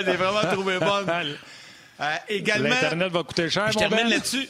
[0.00, 1.36] Il est vraiment trouvé bonne.
[2.00, 4.48] Euh, également, L'Internet va coûter cher, Je termine là-dessus.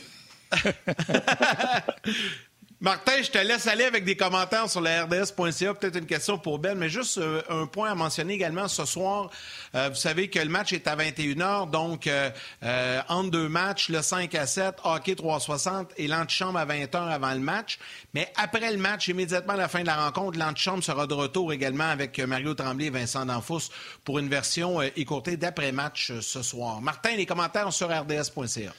[2.80, 5.74] Martin, je te laisse aller avec des commentaires sur la RDS.ca.
[5.74, 9.30] Peut-être une question pour Ben, mais juste euh, un point à mentionner également ce soir.
[9.74, 12.30] Euh, vous savez que le match est à 21h, donc euh,
[13.08, 17.40] entre deux matchs, le 5 à 7, hockey 360 et l'antichambre à 20h avant le
[17.40, 17.80] match.
[18.14, 21.52] Mais après le match, immédiatement à la fin de la rencontre, l'antichambre sera de retour
[21.52, 23.70] également avec Mario Tremblay et Vincent Danfous
[24.04, 26.80] pour une version écourtée d'après-match ce soir.
[26.80, 28.72] Martin, les commentaires sur RDS.ca.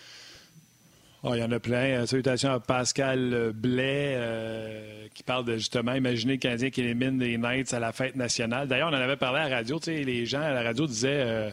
[1.24, 2.02] Oh, il y en a plein.
[2.02, 7.20] Euh, salutations à Pascal Blais euh, qui parle de justement imaginer le Canadien qui élimine
[7.20, 8.70] les Knights à la fête nationale.
[8.70, 9.80] D'ailleurs, on en avait parlé à la radio.
[9.86, 11.52] Les gens à la radio disaient euh,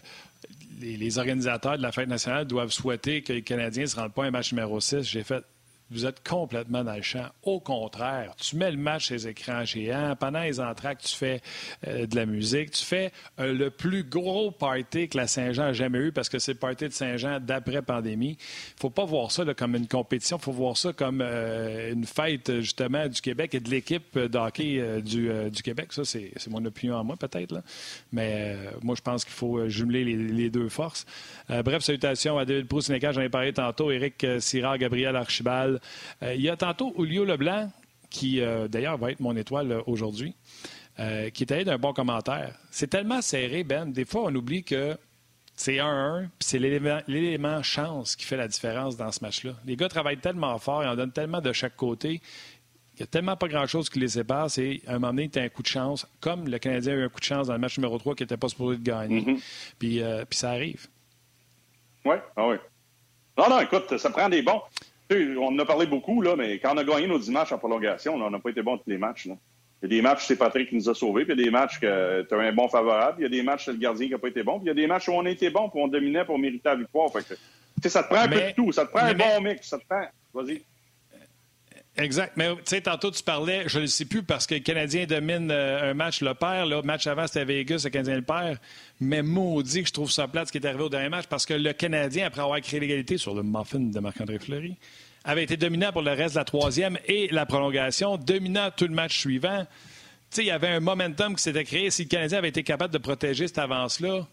[0.80, 4.12] les, les, organisateurs de la fête nationale doivent souhaiter que les Canadiens ne se rendent
[4.12, 5.02] pas à un match numéro 6.
[5.02, 5.42] J'ai fait
[5.90, 7.26] vous êtes complètement dans le champ.
[7.42, 10.16] Au contraire, tu mets le match les écrans géants.
[10.18, 11.40] Pendant les entractes, tu fais
[11.86, 12.72] euh, de la musique.
[12.72, 16.40] Tu fais euh, le plus gros party que la Saint-Jean a jamais eu parce que
[16.40, 18.36] c'est le party de Saint-Jean d'après-pandémie.
[18.40, 20.38] Il faut pas voir ça comme une compétition.
[20.38, 25.02] Il faut voir ça comme euh, une fête, justement, du Québec et de l'équipe d'hockey
[25.02, 25.92] du, du, Québec.
[25.92, 27.62] Ça, c'est mon opinion à moi, peut-être.
[28.12, 31.06] Mais moi, je pense qu'il faut jumeler les, deux forces.
[31.48, 33.90] bref, salutations à David Proust, j'en ai parlé tantôt.
[33.90, 35.75] Éric Sirard, Gabriel Archibald,
[36.22, 37.70] euh, il y a tantôt Julio Leblanc,
[38.10, 40.34] qui euh, d'ailleurs va être mon étoile euh, aujourd'hui,
[41.34, 42.54] qui est allé d'un bon commentaire.
[42.70, 43.92] C'est tellement serré, Ben.
[43.92, 44.96] Des fois, on oublie que
[45.54, 49.52] c'est 1-1, puis c'est l'élément chance qui fait la différence dans ce match-là.
[49.66, 52.22] Les gars travaillent tellement fort, ils en donnent tellement de chaque côté.
[52.94, 54.50] Il n'y a tellement pas grand-chose qui les sépare.
[54.50, 56.96] C'est à un moment donné, tu as un coup de chance, comme le Canadien a
[56.96, 58.82] eu un coup de chance dans le match numéro 3 qui n'était pas supposé de
[58.82, 59.20] gagner.
[59.20, 59.40] Mm-hmm.
[59.78, 60.86] puis, puis, ça arrive.
[62.06, 62.56] Oui, ah oui.
[63.36, 64.62] Non, non, écoute, ça prend des bons
[65.10, 67.58] on en a parlé beaucoup, là, mais quand on a gagné nos 10 matchs en
[67.58, 69.26] prolongation, on n'a pas été bon tous les matchs.
[69.26, 69.34] Là.
[69.82, 71.44] Il y a des matchs, c'est Patrick qui nous a sauvés, puis il y a
[71.44, 73.78] des matchs que tu as un bon favorable, il y a des matchs, c'est le
[73.78, 75.30] gardien qui n'a pas été bon, puis il y a des matchs où on a
[75.30, 77.10] été bon, puis on dominait pour mériter la victoire.
[77.12, 77.36] Fait
[77.82, 79.78] que, ça te prend un peu de tout, ça te prend un bon mix, ça
[79.78, 80.06] te prend.
[80.32, 80.62] Vas-y.
[81.98, 82.34] Exact.
[82.36, 85.06] Mais tu sais, tantôt, tu parlais, je ne le sais plus, parce que le Canadien
[85.06, 86.66] domine euh, un match, le père.
[86.66, 88.58] Le match avant, c'était Vegas, le Canadien le père.
[89.00, 91.46] Mais maudit que je trouve ça plate ce qui est arrivé au dernier match, parce
[91.46, 94.76] que le Canadien, après avoir créé l'égalité sur le muffin de Marc-André Fleury,
[95.24, 98.94] avait été dominant pour le reste de la troisième et la prolongation, dominant tout le
[98.94, 99.66] match suivant.
[100.30, 101.90] Tu sais, il y avait un momentum qui s'était créé.
[101.90, 104.26] Si le Canadien avait été capable de protéger cette avance-là,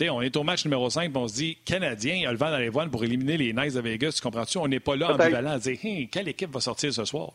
[0.00, 2.58] on est au match numéro 5 on se dit, Canadien, il a le vent dans
[2.58, 4.12] les voiles pour éliminer les Knights de Vegas.
[4.16, 4.58] Tu comprends-tu?
[4.58, 7.32] On n'est pas là ambivalent à dire, hey, quelle équipe va sortir ce soir?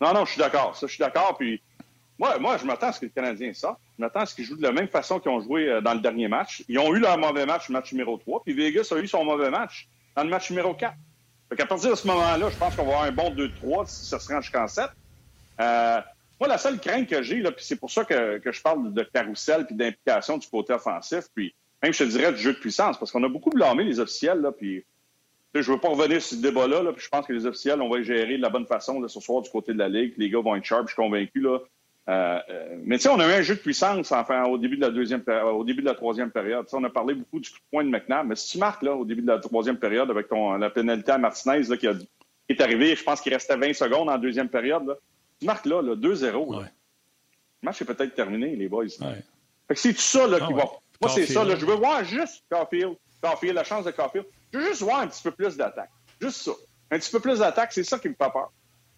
[0.00, 0.76] Non, non, je suis d'accord.
[0.76, 1.36] Ça, je suis d'accord.
[1.38, 1.60] Puis
[2.18, 3.78] moi, moi je m'attends à ce que le Canadien sorte.
[3.96, 5.94] Je m'attends à ce qu'ils jouent de la même façon qu'ils ont joué euh, dans
[5.94, 6.64] le dernier match.
[6.68, 8.42] Ils ont eu leur mauvais match, le match numéro 3.
[8.44, 10.94] Puis Vegas a eu son mauvais match dans le match numéro 4.
[11.48, 14.06] Fait qu'à partir de ce moment-là, je pense qu'on va avoir un bon 2-3 si
[14.06, 14.86] ça se rend jusqu'en 7.
[15.60, 16.00] Euh,
[16.42, 19.64] moi, la seule crainte que j'ai, puis c'est pour ça que, je parle de carrousel
[19.64, 23.12] puis d'implication du côté offensif, puis même, je te dirais, du jeu de puissance, parce
[23.12, 24.84] qu'on a beaucoup blâmé les officiels, là, puis
[25.54, 27.80] je ne veux pas revenir sur ce débat-là, là, puis je pense que les officiels,
[27.80, 29.88] on va les gérer de la bonne façon là, ce soir du côté de la
[29.88, 30.14] Ligue.
[30.16, 31.40] Les gars vont être sharp, je suis convaincu.
[31.40, 31.60] Là.
[32.08, 34.76] Euh, euh, mais tu sais, on a eu un jeu de puissance enfin, au début
[34.76, 36.66] de la troisième période.
[36.72, 38.96] on a parlé beaucoup du coup de poing de McNabb, mais si tu marques là,
[38.96, 40.26] au début de la troisième période avec
[40.58, 44.18] la pénalité à Martinez là, qui, est arrivé, je pense qu'il restait 20 secondes en
[44.18, 44.98] deuxième période,
[45.42, 46.60] tu marques là, 2-0.
[46.60, 46.66] Le
[47.62, 48.88] match est peut-être terminé, les boys.
[48.88, 50.64] Fait que c'est tout ça là, ah qui va.
[51.00, 51.44] Moi, c'est ça.
[51.44, 54.26] Là, je veux voir juste Caulfield, Caulfield, la chance de Caulfield.
[54.52, 55.90] Je veux juste voir un petit peu plus d'attaque.
[56.20, 56.52] Juste ça.
[56.90, 58.52] Un petit peu plus d'attaque, c'est ça qui me fait peur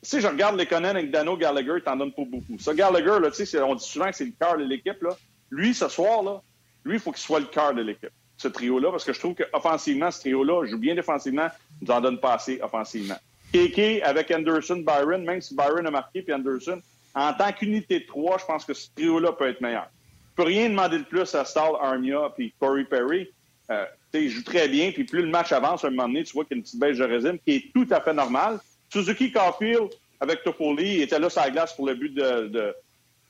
[0.05, 2.59] si je regarde les Conan avec Dano Gallagher, t'en donnes pas beaucoup.
[2.59, 3.31] Ça, Gallagher, là,
[3.67, 5.03] on dit souvent que c'est le cœur de l'équipe.
[5.03, 5.17] Là.
[5.51, 6.43] Lui, ce soir, là,
[6.85, 9.35] lui, il faut qu'il soit le cœur de l'équipe, ce trio-là, parce que je trouve
[9.35, 11.49] qu'offensivement, ce trio-là joue bien défensivement,
[11.81, 13.17] il nous en donne pas assez offensivement.
[13.55, 16.83] KK avec Anderson, Byron, même si Byron a marqué, puis Anderson,
[17.15, 19.89] en tant qu'unité de trois, je pense que ce trio-là peut être meilleur.
[20.33, 23.29] Je peux rien demander de plus à Stahl Armia puis Corey Perry.
[23.71, 26.33] Euh, il joue très bien, puis plus le match avance, à un moment donné, tu
[26.33, 28.59] vois qu'il y a une petite baisse de résine qui est tout à fait normale.
[28.91, 29.91] Suzuki Caulfield,
[30.21, 32.75] avec Toffoli, était là sur la glace pour le but de, de,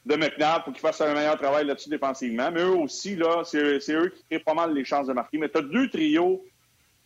[0.06, 2.50] de McNabb pour qu'il fasse un meilleur travail là-dessus défensivement.
[2.50, 5.38] Mais eux aussi, là, c'est eux qui créent pas mal les chances de marquer.
[5.38, 6.44] Mais tu as deux trios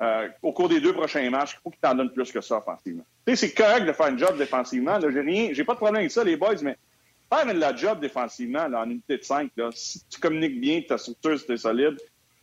[0.00, 1.54] euh, au cours des deux prochains matchs.
[1.54, 3.04] Il faut qu'ils t'en donnent plus que ça offensivement.
[3.26, 4.98] Tu sais, c'est correct de faire un job défensivement.
[5.00, 6.76] J'ai rien, j'ai pas de problème avec ça, les boys, mais
[7.32, 10.98] faire la job défensivement là, en unité de 5, là, si tu communiques bien, ta
[10.98, 11.98] structure, c'est solide,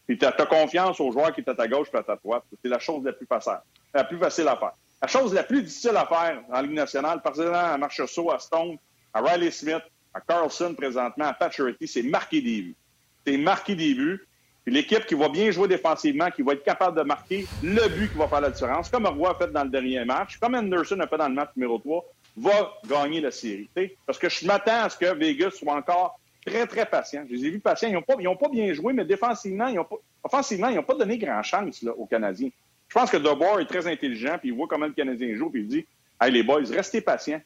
[0.08, 2.44] puis tu as, confiance aux joueurs qui sont à ta gauche et à ta droite,
[2.62, 3.60] c'est la chose la plus facile.
[3.94, 4.74] la plus facile à faire.
[5.02, 8.40] La chose la plus difficile à faire en Ligue nationale, par exemple à Marchessault, à
[8.40, 8.78] Stone,
[9.14, 9.84] à Riley Smith,
[10.14, 12.76] à Carlson présentement, à Paturity, c'est marquer des buts.
[13.26, 14.26] C'est marquer des buts.
[14.68, 18.18] L'équipe qui va bien jouer défensivement, qui va être capable de marquer le but qui
[18.18, 21.08] va faire la différence, comme Roy a fait dans le dernier match, comme Anderson a
[21.08, 22.04] fait dans le match numéro 3,
[22.38, 23.70] va gagner la série.
[24.06, 27.26] Parce que je m'attends à ce que Vegas soit encore très, très patient.
[27.30, 27.90] Je les ai vus patients.
[27.90, 30.96] Ils n'ont pas, pas, bien joué, mais défensivement, ils ont pas, offensivement, ils n'ont pas
[30.96, 32.50] donné grand chance là, aux Canadiens.
[32.88, 35.62] Je pense que DeBoer est très intelligent, puis il voit comment le Canadien joue, puis
[35.62, 35.86] il dit
[36.20, 37.42] Hey, les boys, restez patients.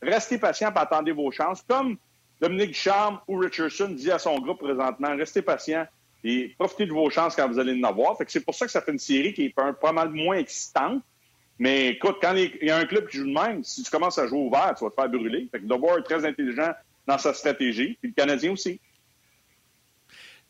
[0.00, 1.62] Restez patients, et attendez vos chances.
[1.62, 1.96] Comme
[2.40, 5.86] Dominique Charme ou Richardson dit à son groupe présentement Restez patients
[6.24, 8.16] et profitez de vos chances quand vous allez en avoir.
[8.16, 11.02] Que c'est pour ça que ça fait une série qui est pas, mal moins excitante.
[11.58, 14.18] Mais écoute, quand il y a un club qui joue de même, si tu commences
[14.18, 15.46] à jouer ouvert, tu vas te faire brûler.
[15.52, 16.72] Fait que DeBoer est très intelligent
[17.06, 18.80] dans sa stratégie, puis le Canadien aussi.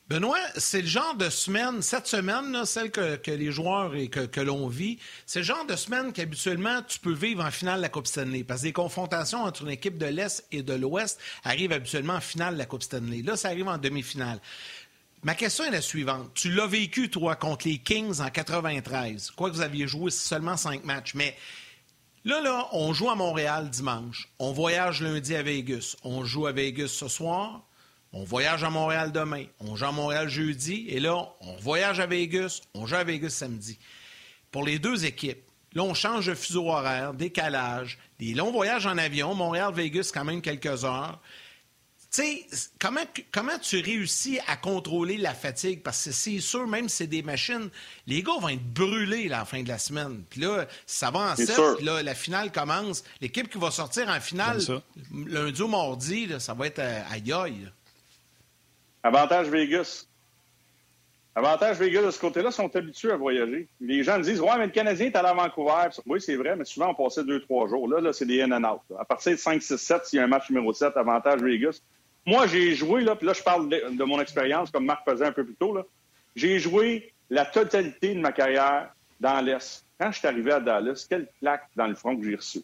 [0.07, 4.69] Benoît, c'est le genre de semaine, cette semaine, celle que, les joueurs et que, l'on
[4.69, 8.07] vit, c'est le genre de semaine qu'habituellement tu peux vivre en finale de la Coupe
[8.07, 8.45] Stanley.
[8.45, 12.21] Parce que les confrontations entre une équipe de l'Est et de l'Ouest arrivent habituellement en
[12.21, 13.23] finale de la Coupe Stanley.
[13.23, 14.41] Là, ça arrive en demi-finale.
[15.25, 16.31] Ma question est la suivante.
[16.35, 19.31] Tu l'as vécu, toi, contre les Kings en 93.
[19.31, 21.15] Quoi que vous aviez joué seulement cinq matchs.
[21.15, 21.35] Mais
[22.25, 24.29] là, là, on joue à Montréal dimanche.
[24.39, 25.97] On voyage lundi à Vegas.
[26.05, 27.65] On joue à Vegas ce soir.
[28.17, 32.07] On voyage à Montréal demain, on joue à Montréal jeudi, et là, on voyage à
[32.07, 33.77] Vegas, on joue à Vegas samedi.
[34.53, 38.99] Pour les deux équipes, là, on change de fuseau horaire, décalage, des longs voyages en
[38.99, 41.21] avion, Montréal-Vegas, quand même quelques heures.
[42.15, 42.47] Tu sais,
[42.79, 43.01] comment,
[43.33, 45.83] comment tu réussis à contrôler la fatigue?
[45.83, 47.71] Parce que c'est sûr, même si c'est des machines,
[48.07, 50.23] les gars vont être brûlés à la fin de la semaine.
[50.31, 53.03] Puis là, ça va en 7, puis là, la finale commence.
[53.21, 54.61] L'équipe qui va sortir en finale
[55.27, 57.47] lundi ou mardi, ça va être à, à
[59.03, 60.07] Avantage Vegas.
[61.35, 63.67] Avantage Vegas de ce côté-là sont habitués à voyager.
[63.81, 65.89] Les gens disent Ouais, mais le Canadien est allé à Vancouver.
[66.07, 67.89] Oui, c'est vrai, mais souvent on passait deux, trois jours.
[67.89, 68.83] Là, là c'est des in and out.
[68.97, 71.81] À partir de 5, 6, 7, s'il y a un match numéro 7, avantage Vegas.
[72.27, 75.33] Moi, j'ai joué, là, puis là, je parle de, mon expérience, comme Marc faisait un
[75.33, 75.77] peu plus tôt.
[76.35, 78.89] J'ai joué la totalité de ma carrière
[79.21, 79.85] dans l'Est.
[79.99, 82.61] Quand je suis arrivé à Dallas, quelle plaque dans le front que j'ai reçu.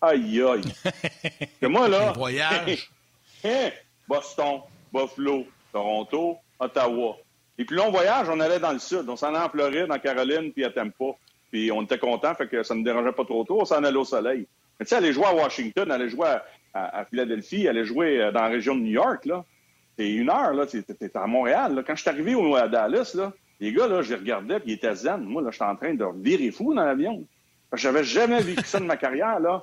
[0.00, 0.62] Aïe, aïe.
[1.60, 2.12] que moi, là.
[2.12, 2.90] Voyage.
[3.46, 3.72] Hein,
[4.08, 7.18] Boston, Buffalo, Toronto, Ottawa.
[7.58, 9.04] Et puis là, on voyage, on allait dans le sud.
[9.06, 11.04] On s'en allait en Floride, en Caroline, puis à Tampa.
[11.50, 13.60] Puis on était contents, fait que ça ne dérangeait pas trop tôt.
[13.60, 14.46] On s'en allait au soleil.
[14.78, 16.44] Mais tu sais, aller jouer à Washington, aller jouer à,
[17.08, 19.44] Philadelphie, aller jouer euh, dans la région de New York, là,
[19.96, 20.66] c'est une heure, là.
[20.66, 21.82] T'es à Montréal, là.
[21.86, 24.72] Quand je suis arrivé au, à Dallas, là, les gars, là, je les regardais, puis
[24.72, 25.22] ils étaient zen.
[25.22, 27.24] Moi, là, j'étais en train de virer fou dans l'avion.
[27.72, 29.62] J'avais jamais vécu ça de ma carrière, là.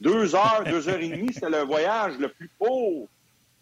[0.00, 3.08] Deux heures, deux heures et demie, c'était le voyage le plus beau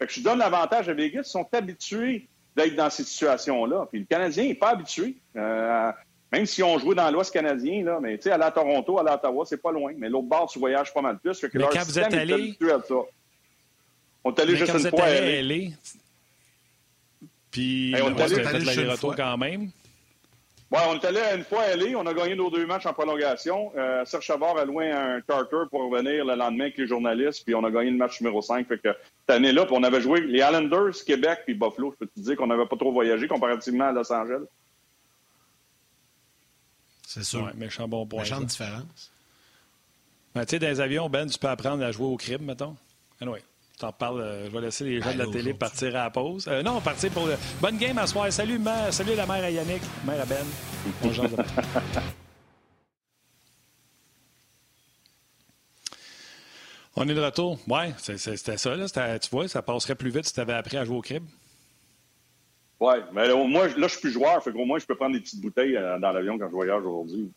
[0.01, 1.23] fait que je donne l'avantage à Vegas.
[1.27, 2.27] Ils sont habitués
[2.57, 3.87] d'être dans ces situations-là.
[3.91, 5.17] Puis le Canadien n'est pas habitué.
[5.37, 5.93] Euh,
[6.33, 9.11] même si on jouait dans l'Ouest canadien, là, mais tu sais, aller à Toronto, aller
[9.11, 9.93] à Ottawa, c'est pas loin.
[9.97, 11.39] Mais l'autre bord, tu voyages pas mal plus.
[11.41, 12.57] Que mais quand vous êtes allé...
[12.63, 12.95] à ça.
[14.23, 15.71] On est allé juste une fois à LA.
[17.51, 19.71] Puis on est allé, allé l'aller-retour quand même.
[20.71, 22.93] Ouais, on est allé une fois à LA, on a gagné nos deux matchs en
[22.93, 23.73] prolongation.
[23.77, 27.57] Euh, Serge Chavard a loué un charter pour revenir le lendemain avec les journalistes, puis
[27.57, 28.69] on a gagné le match numéro 5.
[28.69, 28.91] Fait que
[29.27, 31.91] cette année-là, on avait joué les Islanders, Québec, puis Buffalo.
[31.91, 34.45] Je peux te dire qu'on n'avait pas trop voyagé comparativement à Los Angeles.
[37.13, 37.43] C'est sûr.
[37.43, 38.21] Ouais, méchant bon point.
[38.21, 39.11] Méchante différence.
[40.33, 42.77] Ben, tu sais, dans les avions, Ben, tu peux apprendre à jouer au crime, mettons.
[43.21, 43.43] Anyway.
[43.79, 46.47] T'en parles, euh, je vais laisser les gens de la télé partir à la pause.
[46.47, 47.37] Euh, non, partir pour le.
[47.61, 48.33] Bonne game à soir.
[48.33, 50.47] Salut, Salut la mère à Yannick, mère à Ben.
[51.03, 51.27] Bonjour.
[56.95, 57.59] On est de retour.
[57.67, 58.77] Ouais, c'était ça.
[58.77, 59.19] Là.
[59.19, 61.25] Tu vois, ça passerait plus vite si tu avais appris à jouer au crib.
[62.81, 64.43] Oui, mais moi, là, je suis plus joueur.
[64.43, 66.83] Fait qu'au moins, je peux prendre des petites bouteilles euh, dans l'avion quand je voyage
[66.83, 67.31] aujourd'hui.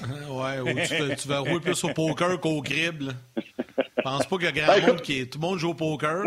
[0.00, 3.10] ouais, ou tu, vas rouler plus au poker qu'au crib.
[3.36, 5.74] Je pense pas qu'il y a grand ben, monde qui Tout le monde joue au
[5.74, 6.24] poker.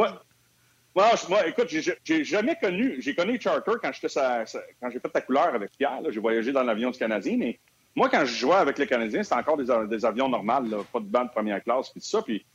[0.96, 1.74] Moi, écoute,
[2.04, 3.02] j'ai jamais connu.
[3.02, 4.14] J'ai connu Charter quand j'étais
[4.80, 6.02] quand j'ai fait ta couleur avec Pierre.
[6.10, 7.60] J'ai voyagé dans l'avion du Canadien, mais
[7.96, 11.28] moi, quand je jouais avec les Canadiens, c'était encore des, avions normaux, pas de bande
[11.28, 12.22] de première classe, puis tout ça.
[12.22, 12.46] Puis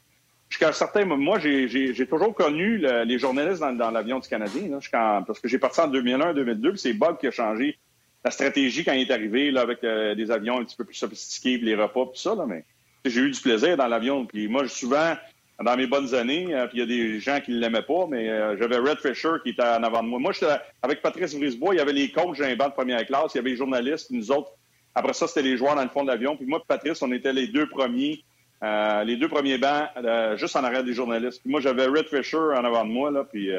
[0.49, 4.79] jusqu'à un certain moi, j'ai toujours connu les journalistes dans, l'avion du Canadien,
[5.27, 7.79] parce que j'ai parti en 2001-2002, c'est Bob qui a changé
[8.25, 10.95] la stratégie quand il est arrivé là, avec euh, des avions un petit peu plus
[10.95, 12.35] sophistiqués, puis les repas, tout ça.
[12.35, 12.65] Là, mais
[13.05, 14.27] j'ai eu du plaisir dans l'avion.
[14.27, 15.17] Puis moi, souvent,
[15.63, 18.07] dans mes bonnes années, euh, puis il y a des gens qui ne l'aimaient pas,
[18.09, 20.19] mais euh, j'avais Red Fisher qui était en avant de moi.
[20.19, 23.35] Moi, j'étais avec Patrice Brisebois, il y avait les coachs d'un banc de première classe,
[23.35, 24.53] il y avait les journalistes, puis nous autres.
[24.95, 26.37] Après ça, c'était les joueurs dans le fond de l'avion.
[26.37, 28.25] Puis moi, Patrice, on était les deux premiers,
[28.63, 29.89] euh, les deux premiers bancs,
[30.37, 31.41] juste en arrière des journalistes.
[31.43, 33.51] Puis moi, j'avais Red Fisher en avant de moi, là, puis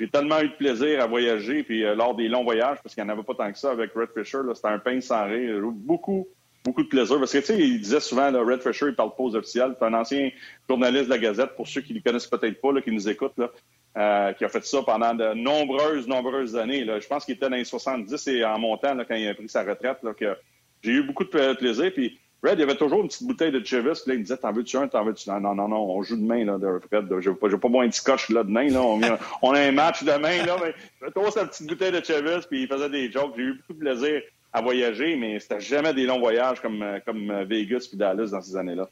[0.00, 3.10] j'ai tellement eu de plaisir à voyager, puis lors des longs voyages, parce qu'il n'y
[3.10, 5.60] en avait pas tant que ça avec Red Fisher, c'était un pain sans rire.
[5.62, 6.26] Beaucoup,
[6.64, 7.18] beaucoup de plaisir.
[7.18, 9.74] Parce que, tu sais, il disait souvent, là, Red Fisher, il parle pas aux officiels.
[9.78, 10.30] C'est un ancien
[10.68, 13.08] journaliste de la Gazette, pour ceux qui ne le connaissent peut-être pas, là, qui nous
[13.08, 13.50] écoutent, là,
[13.96, 16.84] euh, qui a fait ça pendant de nombreuses, nombreuses années.
[16.84, 16.98] Là.
[16.98, 19.48] Je pense qu'il était dans les 70 et en montant, là, quand il a pris
[19.48, 20.36] sa retraite, là, que
[20.82, 21.92] j'ai eu beaucoup de plaisir.
[21.92, 24.02] Puis Red, il y avait toujours une petite bouteille de Chivas.
[24.02, 25.40] Puis là, il me disait, t'en veux-tu un, t'en veux-tu un?
[25.40, 27.06] Non, non, non, on joue demain, là, de Fred.
[27.20, 28.82] Je n'ai pas, pas boire un petit scotch, là, demain, là.
[28.82, 29.00] On,
[29.42, 30.56] on, a un match demain, là.
[30.62, 30.74] Mais
[31.06, 33.32] il toujours sa petite bouteille de Chivas, puis il faisait des jokes.
[33.36, 34.22] J'ai eu beaucoup de plaisir
[34.52, 38.56] à voyager, mais c'était jamais des longs voyages comme, comme Vegas puis Dallas dans ces
[38.56, 38.88] années-là.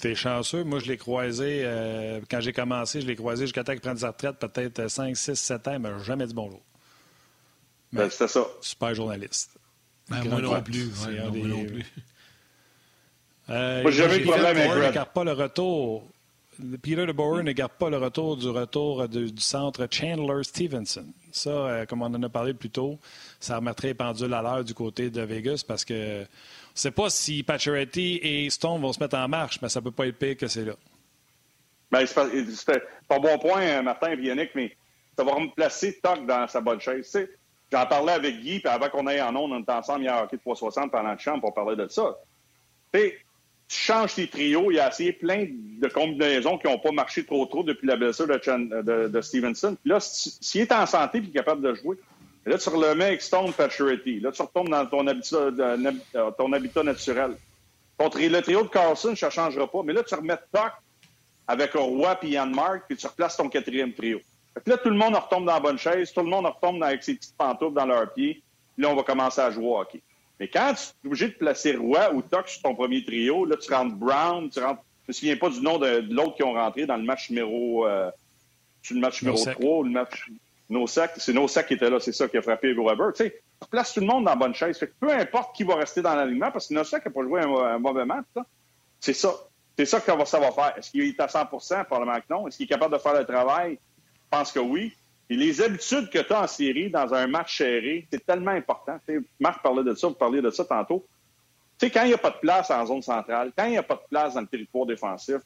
[0.00, 0.62] T'es chanceux.
[0.62, 3.96] Moi, je l'ai croisé, euh, quand j'ai commencé, je l'ai croisé jusqu'à temps qu'il prenne
[3.96, 6.62] sa retraite, peut-être 5, 6, 7 ans, mais jamais dit bonjour.
[7.92, 8.46] Ben, c'était ça.
[8.60, 9.58] Super journaliste.
[10.08, 10.88] Ben, moi, non plus.
[11.04, 11.38] Ouais, non, des...
[11.38, 11.84] moi non plus.
[13.50, 14.82] Euh, moi, j'ai jamais eu de problème avec Red.
[14.82, 16.04] n'écarte pas le retour.
[16.82, 21.06] Peter DeBoer n'écarte pas le retour du retour de, du centre Chandler Stevenson.
[21.30, 22.98] Ça, euh, comme on en a parlé plus tôt,
[23.38, 26.26] ça remettrait les pendules à l'heure du côté de Vegas parce que je ne
[26.74, 29.92] sais pas si Pacioretty et Stone vont se mettre en marche, mais ça ne peut
[29.92, 30.74] pas être pire que c'est là.
[31.90, 34.76] Ben, c'est pas bon point, Martin et Yannick, mais
[35.16, 37.16] ça va remplacer Toc dans sa bonne chaise.
[37.72, 40.24] J'en parlais avec Guy, puis avant qu'on aille en ondes, on était ensemble hier à
[40.24, 42.16] Hockey 360 pendant le champ pour parler de ça.
[43.68, 47.24] Tu changes tes trios, il y a assez plein de combinaisons qui n'ont pas marché
[47.24, 49.76] trop trop depuis la blessure de, de Stevenson.
[49.82, 51.96] Puis là, s'il est en santé et capable de jouer,
[52.48, 54.20] Là, tu remets avec Stone Paturity.
[54.20, 57.36] Là, tu retombes dans ton habitat, euh, ton naturel.
[57.98, 59.82] Contre le trio de Carlson, ça ne changera pas.
[59.84, 60.72] Mais là, tu remets Toc
[61.46, 64.20] avec Roy et Yann Mark, puis tu replaces ton quatrième trio.
[64.64, 67.16] là, tout le monde retombe dans la bonne chaise, tout le monde retombe avec ses
[67.16, 68.42] petites pantoufles dans leurs pieds.
[68.74, 70.00] Puis là, on va commencer à jouer au hockey.
[70.40, 73.56] Mais quand tu es obligé de placer Roy ou Toc sur ton premier trio, là,
[73.56, 74.82] tu rentres Brown, tu rentres.
[75.04, 77.86] Je me souviens pas du nom de, l'autre qui ont rentré dans le match numéro.
[77.86, 78.10] Euh,
[78.90, 80.30] le match numéro 3 ou le match
[81.16, 83.12] c'est Nosek qui était là, c'est ça qui a frappé Weber.
[83.14, 84.78] Tu sais, place tout le monde dans la bonne chaise.
[85.00, 88.04] peu importe qui va rester dans l'alignement, parce que Nosek n'a pas joué un, mauvais
[88.04, 88.26] match,
[89.00, 89.34] c'est ça.
[89.76, 90.74] C'est ça ça va faire.
[90.76, 92.48] Est-ce qu'il est à 100% Probablement que non.
[92.48, 93.78] Est-ce qu'il est capable de faire le travail?
[94.14, 94.92] Je pense que oui.
[95.30, 98.98] Et les habitudes que tu as en série dans un match serré, c'est tellement important.
[99.38, 101.06] Marc parlait de ça, vous parliez de ça tantôt.
[101.78, 103.78] Tu sais, quand il n'y a pas de place en zone centrale, quand il n'y
[103.78, 105.38] a pas de place dans le territoire défensif,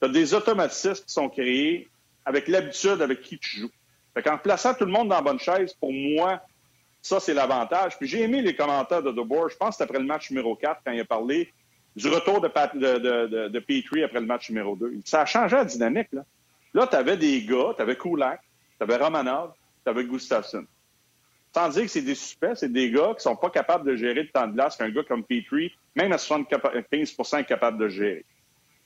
[0.00, 1.88] tu as des automatismes qui sont créés
[2.24, 3.70] avec l'habitude avec qui tu joues.
[4.14, 6.40] Fait qu'en plaçant tout le monde dans la bonne chaise, pour moi,
[7.02, 7.96] ça, c'est l'avantage.
[7.98, 9.48] Puis j'ai aimé les commentaires de DeBoer.
[9.50, 11.52] Je pense que après le match numéro 4, quand il a parlé
[11.96, 15.00] du retour de, de, de, Petrie après le match numéro 2.
[15.04, 16.08] Ça a changé la dynamique.
[16.12, 16.24] Là,
[16.74, 18.40] là tu avais des gars, tu avais Kulak,
[18.80, 19.52] tu avais Romanov,
[19.84, 20.64] tu avais Gustafsson.
[21.54, 24.22] Sans dire que c'est des suspects, c'est des gars qui sont pas capables de gérer
[24.22, 28.24] le temps de glace qu'un gars comme Petrie, même à 75 est capable de gérer.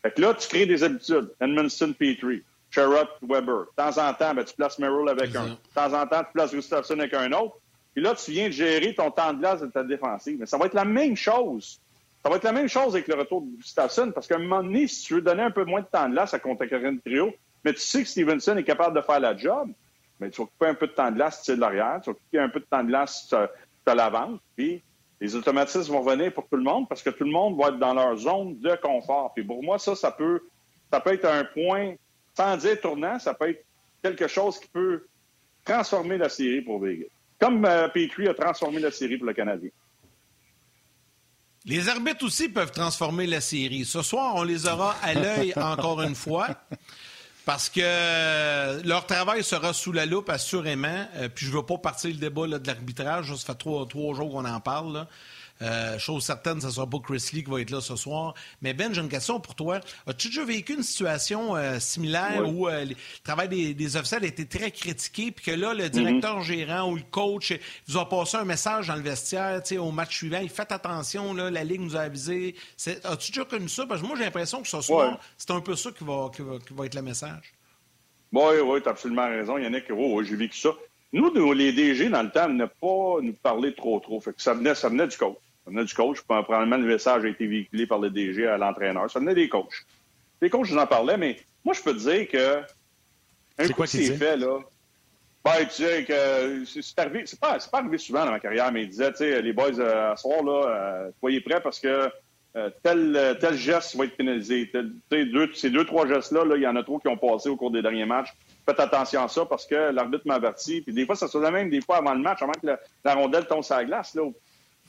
[0.03, 1.30] Fait que là, tu crées des habitudes.
[1.40, 2.42] Edmondson, Petrie.
[2.70, 3.66] Sherrod, Weber.
[3.66, 5.47] De temps en temps, ben, tu places Merrill avec un.
[5.47, 7.57] De temps en temps, tu places Gustafsson avec un autre.
[7.95, 10.38] Puis là, tu viens de gérer ton temps de glace de ta défensive.
[10.40, 11.80] Mais ça va être la même chose.
[12.22, 14.62] Ça va être la même chose avec le retour de Gustafsson, parce qu'à un moment
[14.62, 17.32] donné, si tu veux donner un peu moins de temps de glace à de Trio,
[17.64, 19.70] mais tu sais que Stevenson est capable de faire la job,
[20.24, 22.10] mais tu vas couper un peu de temps de glace, tu sais, de l'arrière, tu
[22.10, 23.36] vas couper un peu de temps de glace, tu
[23.90, 24.82] as l'avance, puis
[25.20, 27.78] les automatismes vont venir pour tout le monde parce que tout le monde va être
[27.78, 29.32] dans leur zone de confort.
[29.34, 30.40] Puis pour moi, ça, ça peut,
[30.92, 31.94] ça peut être un point
[32.36, 33.64] sans dire tournant, ça peut être
[34.02, 35.06] quelque chose qui peut
[35.64, 37.06] transformer la série pour Vegas.
[37.38, 39.70] Comme euh, Petrie a transformé la série pour le Canadien.
[41.66, 43.84] Les arbitres aussi peuvent transformer la série.
[43.84, 46.48] Ce soir, on les aura à l'œil encore une fois.
[47.45, 51.07] Parce que euh, leur travail sera sous la loupe, assurément.
[51.16, 53.34] Euh, puis je veux pas partir le débat de l'arbitrage.
[53.34, 54.95] Ça fait trois, trois jours qu'on en parle.
[54.95, 55.09] Là.
[55.62, 58.34] Euh, chose certaine, ce ne sera pas Chris Lee qui va être là ce soir.
[58.61, 59.80] Mais Ben, j'ai une question pour toi.
[60.07, 64.46] As-tu déjà vécu une situation euh, similaire où euh, le travail des, officiels a été
[64.46, 66.42] très critiqué, puis que là, le directeur mm-hmm.
[66.42, 67.52] gérant ou le coach
[67.86, 71.64] vous a passé un message dans le vestiaire au match suivant, faites attention, là, la
[71.64, 72.55] Ligue nous a avisé.
[73.05, 73.86] As-tu déjà connu ça?
[73.86, 76.30] Parce que moi, j'ai l'impression que ce soir, c'est un peu ça qui va,
[76.84, 77.55] être le message.
[78.32, 79.84] Oui, oui, tu as absolument raison, Yannick.
[79.90, 80.70] Oh, oui, j'ai vécu ça.
[81.12, 84.20] Nous, les DG, dans le temps, ne pas nous parler trop, trop.
[84.20, 85.36] Fait que ça venait, ça venait du coach.
[85.64, 86.20] Ça venait du coach.
[86.22, 89.10] Probablement, le message a été véhiculé par le DG à l'entraîneur.
[89.10, 89.86] Ça venait des coachs.
[90.40, 92.62] Les coachs, je en parlais, mais moi, je peux te dire que
[93.56, 94.58] un coup c'est fait, là,
[95.44, 98.82] ben, tu sais, que c'est arrivé, c'est pas, pas arrivé souvent dans ma carrière, mais
[98.82, 101.78] il disait, tu sais, les boys, euh, à ce soir, là, euh, soyez prêts parce
[101.78, 102.10] que
[102.56, 104.70] euh, tel, tel geste va être pénalisé.
[105.10, 107.56] deux, ces deux, trois gestes-là, là, il y en a trop qui ont passé au
[107.56, 108.32] cours des derniers matchs.
[108.64, 110.80] Faites attention à ça parce que l'arbitre m'a averti.
[110.80, 112.66] Puis des fois, ça se faisait même des fois avant le match, avant que
[113.04, 114.14] la, rondelle tombe sur la glace.
[114.14, 114.22] Là.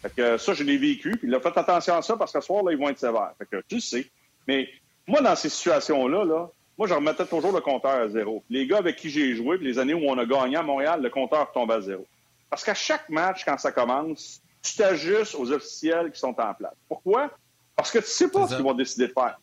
[0.01, 1.11] Fait que ça, je l'ai vécu.
[1.17, 3.33] Puis là, faites attention à ça parce que ce soir, là, ils vont être sévères.
[3.37, 4.07] Fait que tu sais.
[4.47, 4.69] Mais
[5.07, 8.43] moi, dans ces situations-là, là, moi, je remettais toujours le compteur à zéro.
[8.49, 11.01] Les gars avec qui j'ai joué, puis les années où on a gagné à Montréal,
[11.01, 12.05] le compteur tombe à zéro.
[12.49, 16.73] Parce qu'à chaque match, quand ça commence, tu t'ajustes aux officiels qui sont en place.
[16.87, 17.31] Pourquoi?
[17.75, 19.39] Parce que tu ne sais pas ce qu'ils vont décider de faire.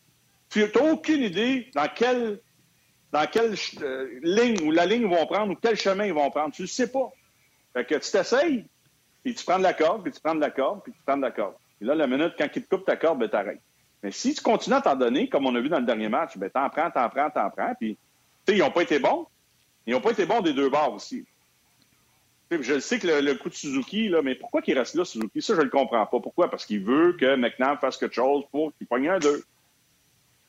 [0.50, 2.40] Tu n'as aucune idée dans quelle,
[3.12, 6.30] dans quelle euh, ligne ou la ligne ils vont prendre ou quel chemin ils vont
[6.30, 6.52] prendre.
[6.52, 7.10] Tu ne sais pas.
[7.72, 8.66] Fait que tu t'essayes,
[9.22, 11.16] puis tu prends de la corde, puis tu prends de la corde, puis tu prends
[11.16, 11.54] de la corde.
[11.80, 13.60] Et là, la minute, quand ils te coupent ta corde, ben, t'arrêtes.
[14.02, 16.36] Mais si tu continues à t'en donner, comme on a vu dans le dernier match,
[16.36, 17.96] ben, t'en prends, t'en prends, t'en prends, puis,
[18.46, 19.26] tu sais, ils n'ont pas été bons.
[19.86, 21.24] Ils n'ont pas été bons des deux bords aussi.
[22.50, 25.40] Je sais que le, coup de Suzuki, là, mais pourquoi qu'il reste là, Suzuki?
[25.40, 26.20] Ça, je ne le comprends pas.
[26.20, 26.50] Pourquoi?
[26.50, 29.42] Parce qu'il veut que McNabb fasse quelque chose pour qu'il pogne un deux.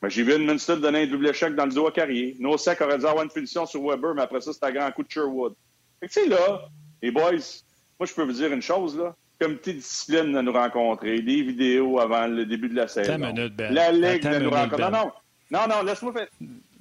[0.01, 2.35] Ben, J'ai vu Minster donner un double échec dans le dos à Carrier.
[2.39, 5.03] Nosek aurait dû avoir une punition sur Weber, mais après ça, c'était un grand coup
[5.03, 5.53] de Sherwood.
[6.01, 6.67] tu sais, là,
[7.01, 7.62] les boys,
[8.03, 9.15] moi, je peux vous dire une chose, là.
[9.39, 13.17] Comité de discipline de nous rencontrer, des vidéos avant le début de la saison.
[13.17, 13.73] Minute, ben.
[13.73, 14.83] La Ligue de nous rencontrer.
[14.83, 15.11] Non, non,
[15.51, 16.27] non, non, laisse-moi faire.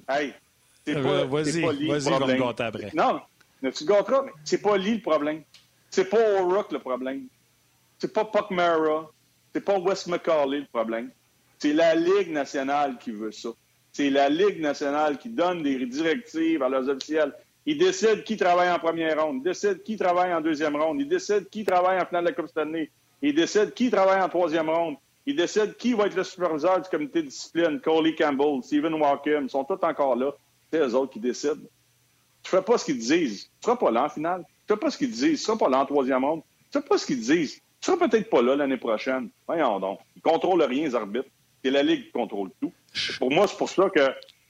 [0.09, 0.33] Hey,
[0.85, 2.91] c'est pas, vas-y, vas-y, on va me après.
[2.93, 3.21] Non,
[3.71, 5.43] tu gâteras, mais c'est pas Lee le problème.
[5.89, 7.27] C'est pas O'Rourke le problème.
[7.99, 9.09] C'est pas Puck Mara.
[9.53, 11.09] C'est pas Wes McCauley le problème.
[11.57, 13.49] C'est la Ligue nationale qui veut ça.
[13.93, 17.33] C'est la Ligue nationale qui donne des directives à leurs officiels.
[17.65, 19.37] Ils décident qui travaille en première ronde.
[19.37, 20.99] Ils décident qui travaille en deuxième ronde.
[20.99, 22.91] Ils décident qui travaille en finale de la Coupe Stanley.
[23.21, 24.95] Ils décident qui travaille en troisième ronde.
[25.25, 27.79] Ils décident qui va être le superviseur du comité de discipline.
[27.79, 30.31] Coley Campbell, Stephen Walker, ils sont tous encore là.
[30.71, 31.61] C'est eux autres qui décident.
[32.43, 33.43] Tu fais pas ce qu'ils disent.
[33.43, 34.43] Tu seras pas là en finale.
[34.67, 35.39] Tu fais pas ce qu'ils disent.
[35.39, 36.41] Tu seras pas là en troisième ronde.
[36.69, 37.55] Tu fais pas ce qu'ils disent.
[37.55, 37.61] Tu
[37.91, 39.29] seras peut-être pas là l'année prochaine.
[39.47, 39.99] Voyons donc.
[40.17, 41.29] Ils contrôlent rien, les arbitres.
[41.63, 42.73] C'est la Ligue qui contrôle tout.
[43.19, 44.01] Pour moi, c'est pour ça que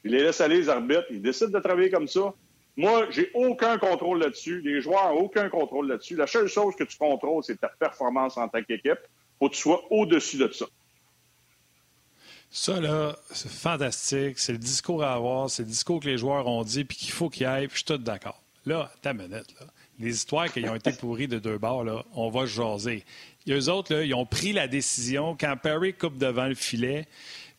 [0.03, 1.05] les laissent aller, les arbitres.
[1.11, 2.33] Ils décident de travailler comme ça.
[2.75, 4.61] Moi, j'ai aucun contrôle là-dessus.
[4.61, 6.15] Les joueurs n'ont aucun contrôle là-dessus.
[6.15, 8.99] La seule chose que tu contrôles, c'est ta performance en tant qu'équipe.
[9.39, 10.65] Faut que tu sois au-dessus de ça.
[12.49, 14.39] Ça, là, c'est fantastique.
[14.39, 15.49] C'est le discours à avoir.
[15.49, 17.67] C'est le discours que les joueurs ont dit puis qu'il faut qu'il y ait.
[17.67, 18.41] Puis je suis tout d'accord.
[18.65, 19.67] Là, ta minute, là.
[19.99, 23.05] Les histoires qui ont été pourries de deux bords, là, on va jaser.
[23.45, 27.07] Et eux autres, là, ils ont pris la décision quand Perry coupe devant le filet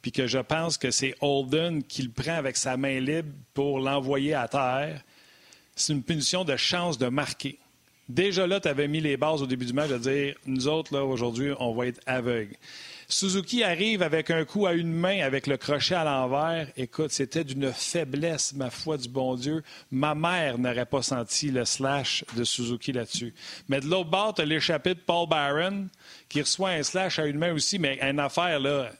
[0.04, 3.80] puis que je pense que c'est Holden qui le prend avec sa main libre pour
[3.80, 5.00] l'envoyer à terre,
[5.74, 7.58] c'est une punition de chance de marquer.
[8.06, 10.92] Déjà là, tu avais mis les bases au début du match à dire nous autres,
[10.92, 12.54] là, aujourd'hui, on va être aveugles.
[13.08, 16.68] Suzuki arrive avec un coup à une main avec le crochet à l'envers.
[16.76, 19.62] Écoute, c'était d'une faiblesse, ma foi du bon Dieu.
[19.90, 23.32] Ma mère n'aurait pas senti le slash de Suzuki là-dessus.
[23.70, 25.88] Mais de l'autre bord, tu as l'échappée de Paul Byron
[26.28, 28.90] qui reçoit un slash à une main aussi, mais une affaire, là,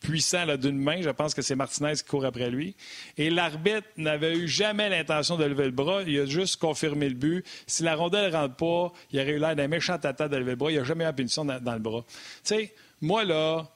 [0.00, 1.02] puissant d'une main.
[1.02, 2.76] Je pense que c'est Martinez qui court après lui.
[3.16, 6.02] Et l'arbitre n'avait eu jamais l'intention de lever le bras.
[6.02, 7.44] Il a juste confirmé le but.
[7.66, 10.52] Si la rondelle ne rentre pas, il aurait eu l'air d'un méchant tata de lever
[10.52, 10.70] le bras.
[10.70, 12.04] Il n'y a jamais eu la punition dans, le bras.
[12.44, 13.68] Tu sais, moi, là,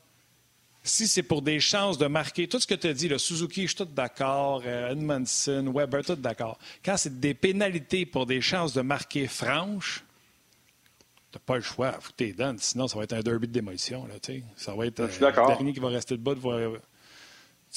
[0.82, 3.66] si c'est pour des chances de marquer, tout ce que tu as dit, Suzuki, je
[3.68, 6.58] suis tout d'accord, euh, Edmondson, Weber, tout d'accord.
[6.84, 10.04] Quand c'est des pénalités pour des chances de marquer franches,
[11.32, 11.92] T'as pas le choix.
[11.92, 12.58] Faut t'es donnes.
[12.58, 14.06] Sinon, ça va être un derby de démolition.
[14.06, 14.14] Là,
[14.56, 16.34] ça va être euh, le dernier qui va rester debout.
[16.34, 16.78] De...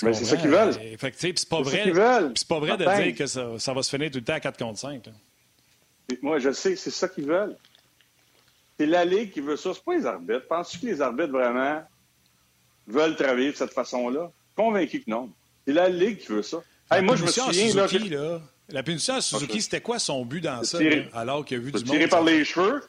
[0.03, 0.73] Mais c'est ça qu'ils veulent.
[0.73, 1.93] c'est pas vrai.
[2.35, 4.41] C'est pas vrai de dire que ça, ça, va se finir tout le temps à
[4.41, 5.09] 4 contre 5.
[6.21, 7.55] Moi, je sais, c'est ça qu'ils veulent.
[8.77, 9.73] C'est la Ligue qui veut ça.
[9.73, 10.47] C'est pas les arbitres.
[10.49, 11.81] Penses-tu que les arbitres vraiment
[12.87, 14.29] veulent travailler de cette façon-là?
[14.53, 15.29] Convaincu que non.
[15.65, 16.61] C'est la Ligue qui veut ça.
[17.01, 17.87] moi, je me souviens.
[17.87, 20.77] Suzuki, là, la punition à Suzuki, c'était quoi son but dans ça,
[21.13, 21.87] alors qu'il a vu du monde?
[21.87, 22.83] Tiré par les cheveux?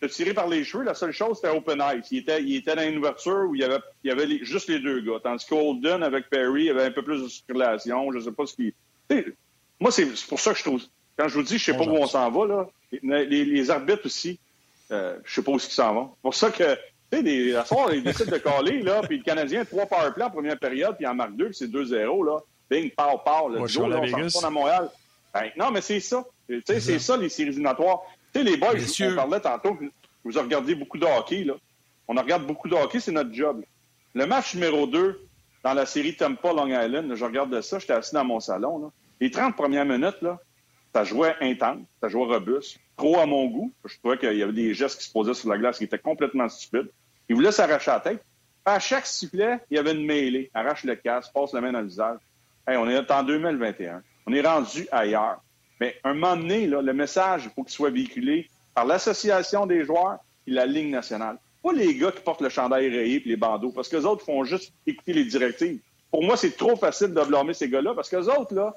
[0.00, 2.06] Te tirer par les cheveux, la seule chose, c'était Open Ice.
[2.10, 4.68] Il était, il était dans une ouverture où il y avait, il y avait juste
[4.68, 5.20] les deux gars.
[5.22, 8.10] Tandis qu'Holden, avec Perry, il y avait un peu plus de circulation.
[8.12, 8.74] Je ne sais pas ce qui.
[9.78, 10.82] moi, c'est pour ça que je trouve.
[11.18, 12.68] Quand je vous dis, je ne sais pas où on s'en va, là.
[13.02, 14.38] Les, les, arbitres aussi,
[14.90, 16.10] euh, je ne sais pas où ils s'en vont.
[16.14, 16.80] C'est pour ça que, tu
[17.12, 20.24] sais, les, la soirée, ils décident de caler, là, puis le Canadien, trois power play
[20.24, 22.38] en première période, puis en marque deux, puis c'est 2-0, là.
[22.70, 24.90] Bing, pow, pow, le duo, là, on s'en à Montréal.
[25.34, 26.24] Ben, non, mais c'est ça.
[26.48, 28.00] Tu sais, c'est ça, les séries éliminatoires.
[28.32, 29.78] Tu sais, les boys, on parlait tantôt,
[30.24, 31.54] vous avez regardé beaucoup de hockey, là.
[32.06, 33.62] On regarde beaucoup de hockey, c'est notre job.
[34.14, 35.20] Le match numéro 2
[35.62, 38.78] dans la série Tampa Long Island, je regarde ça, j'étais assis dans mon salon.
[38.78, 38.88] Là.
[39.20, 40.40] Les 30 premières minutes, là,
[40.92, 43.72] ça jouait intense, ça jouait robuste, trop à mon goût.
[43.84, 45.98] Je trouvais qu'il y avait des gestes qui se posaient sur la glace qui étaient
[45.98, 46.90] complètement stupides.
[47.28, 48.24] Il voulait s'arracher la tête.
[48.64, 50.50] À chaque sifflet, il y avait une mêlée.
[50.52, 52.18] Arrache le casque, passe la main dans le visage.
[52.66, 54.02] Hey, on est en 2021.
[54.26, 55.40] On est rendu ailleurs.
[55.80, 59.84] Mais un moment donné, là, le message, il faut qu'il soit véhiculé par l'association des
[59.84, 61.38] joueurs et la Ligue nationale.
[61.62, 64.24] Pas les gars qui portent le chandail rayé et les bandeaux, parce que les autres
[64.24, 65.80] font juste écouter les directives.
[66.10, 68.74] Pour moi, c'est trop facile de blâmer ces gars-là, parce que les autres, là,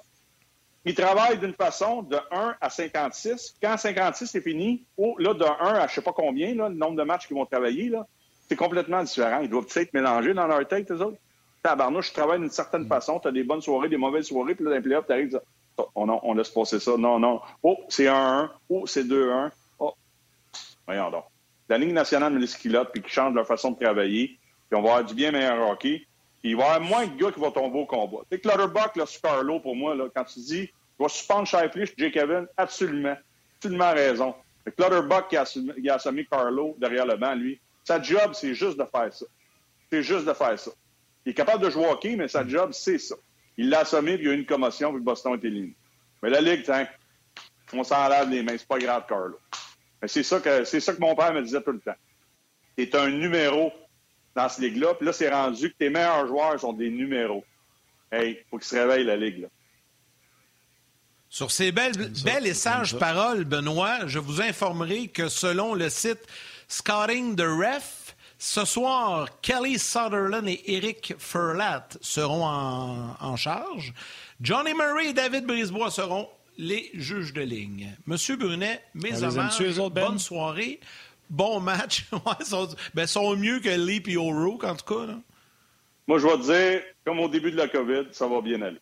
[0.86, 3.56] ils travaillent d'une façon de 1 à 56.
[3.62, 6.97] Quand 56 est fini, là, de 1 à je sais pas combien, là, le nombre
[6.97, 8.06] de matchs qu'ils vont travailler, là,
[8.49, 9.39] c'est complètement différent.
[9.41, 11.18] Ils doivent peut-être mélanger dans leur tête, eux autres.
[11.64, 14.66] Tabarnouche, je travaille d'une certaine façon, tu as des bonnes soirées, des mauvaises soirées, puis
[14.66, 15.39] là, dans les playoffs, tu arrives,
[15.95, 16.97] on, on laisse passer ça.
[16.97, 17.41] Non, non.
[17.61, 18.49] Oh, c'est 1-1.
[18.69, 19.51] Oh, c'est 2-1.
[20.86, 21.26] Voyons donc.
[21.69, 24.38] la Ligue nationale met les skilotes puis qui changent leur façon de travailler,
[24.69, 26.05] puis on va avoir du bien meilleur hockey.
[26.41, 28.17] Puis il va y avoir moins de gars qui vont tomber au combat.
[28.30, 30.69] Tu sais, Clutterbuck, là, Scarlo, pour moi, là, quand tu dis
[30.99, 33.15] je vais suspendre Shifley, Jake Kevin, absolument.
[33.57, 34.36] Absolument raison.
[34.65, 38.53] Le Clutterbuck qui a, qui a assommé Carlo derrière le banc, lui, sa job, c'est
[38.53, 39.26] juste de faire ça.
[39.89, 40.71] C'est juste de faire ça.
[41.26, 43.15] Il est capable de jouer hockey, mais sa job, c'est ça.
[43.58, 45.76] Il l'a assommé, puis il y a eu une commotion, puis Boston est éliminé.
[46.22, 46.88] Mais la Ligue, tiens,
[47.74, 48.58] on s'en lave les mains.
[48.58, 49.38] C'est pas grave, Carlo.
[50.01, 51.95] Mais c'est ça, que, c'est ça que mon père me disait tout le temps.
[52.76, 53.72] T'es un numéro
[54.36, 57.43] dans cette ligue-là, puis là, c'est rendu que tes meilleurs joueurs sont des numéros.
[58.12, 59.47] Hey, faut qu'ils se réveillent, la ligue, là.
[61.30, 61.93] Sur ces belles,
[62.24, 66.20] belles et sages paroles, Benoît, je vous informerai que selon le site
[66.68, 68.03] Scouting the Ref,
[68.43, 73.93] ce soir, Kelly Sutherland et Eric Furlat seront en, en, charge.
[74.41, 76.27] Johnny Murray et David Brisebois seront
[76.57, 77.95] les juges de ligne.
[78.05, 79.89] Monsieur Brunet, mes hommages, ben?
[79.89, 80.81] bonne soirée,
[81.29, 82.03] bon match.
[82.41, 85.05] Ils sont, ben, sont, mieux que Lee et O'Rourke, en tout cas.
[85.05, 85.15] Là.
[86.05, 88.81] Moi, je vais te dire, comme au début de la COVID, ça va bien aller.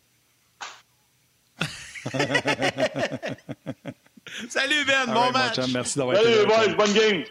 [4.48, 5.72] Salut Ben, bon right, match.
[5.72, 6.50] merci d'avoir été là.
[6.50, 7.22] Salut, bonne game.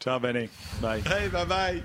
[0.00, 0.48] Ciao, Benny.
[0.80, 1.02] Bye.
[1.06, 1.82] Hey, bye bye.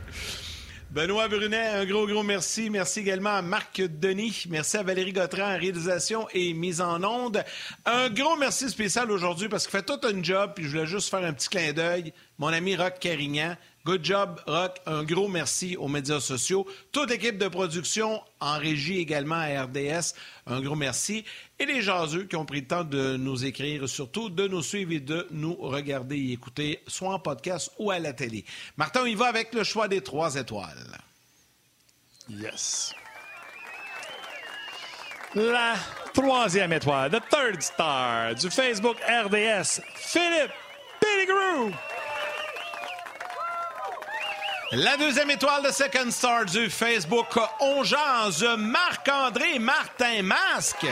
[0.90, 2.70] Benoît Brunet, un gros, gros merci.
[2.70, 4.46] Merci également à Marc Denis.
[4.50, 7.44] Merci à Valérie Gautran en réalisation et mise en onde.
[7.86, 10.54] Un gros merci spécial aujourd'hui parce qu'il fait tout un job.
[10.56, 12.14] Puis je voulais juste faire un petit clin d'œil.
[12.38, 13.58] Mon ami Rock Carignan.
[13.86, 14.82] Good job, Rock.
[14.88, 16.66] Un gros merci aux médias sociaux.
[16.92, 20.16] Toute l'équipe de production en régie également à RDS.
[20.48, 21.24] Un gros merci.
[21.60, 24.92] Et les jaseux qui ont pris le temps de nous écrire, surtout de nous suivre
[24.92, 28.44] et de nous regarder et écouter, soit en podcast ou à la télé.
[28.76, 30.98] Martin, y va avec le choix des trois étoiles.
[32.28, 32.92] Yes.
[35.36, 35.76] La
[36.12, 40.54] troisième étoile, the third star du Facebook RDS, Philippe
[41.00, 41.72] Pettigrew.
[44.72, 47.84] La deuxième étoile de Second Star du Facebook On
[48.58, 50.88] Marc-André Martin Masque.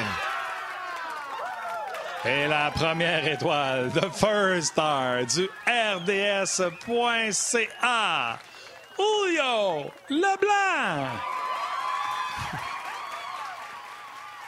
[2.24, 6.69] Et la première étoile, The First Star du RDS.ca,
[8.95, 11.09] Julio Leblanc?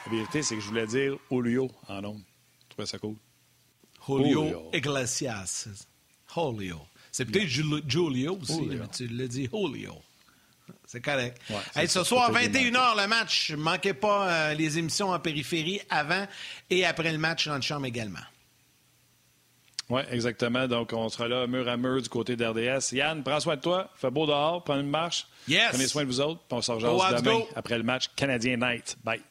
[0.06, 2.22] La vérité, c'est que je voulais dire Julio en nom.
[2.64, 3.16] Je trouvais ça cool.
[4.08, 4.70] Julio, Julio.
[4.72, 5.68] Iglesias.
[6.34, 6.80] Julio.
[7.16, 9.94] C'est peut-être Julio aussi, mais tu l'as dit Julio.
[10.86, 11.42] C'est correct.
[11.50, 13.54] Ouais, ce soir, 21h, le match.
[13.58, 16.28] Manquez pas euh, les émissions en périphérie avant
[16.70, 18.20] et après le match dans le chambre également.
[19.88, 20.68] Oui, exactement.
[20.68, 22.92] Donc, on sera là mur à mur du côté d'RDS.
[22.92, 23.90] Yann, prends soin de toi.
[23.96, 24.62] Fais beau dehors.
[24.66, 25.26] Prends une marche.
[25.48, 25.70] Yes.
[25.70, 26.42] Prenez soin de vous autres.
[26.50, 28.98] on se rejoint demain après le match Canadien Night.
[29.06, 29.22] Bye.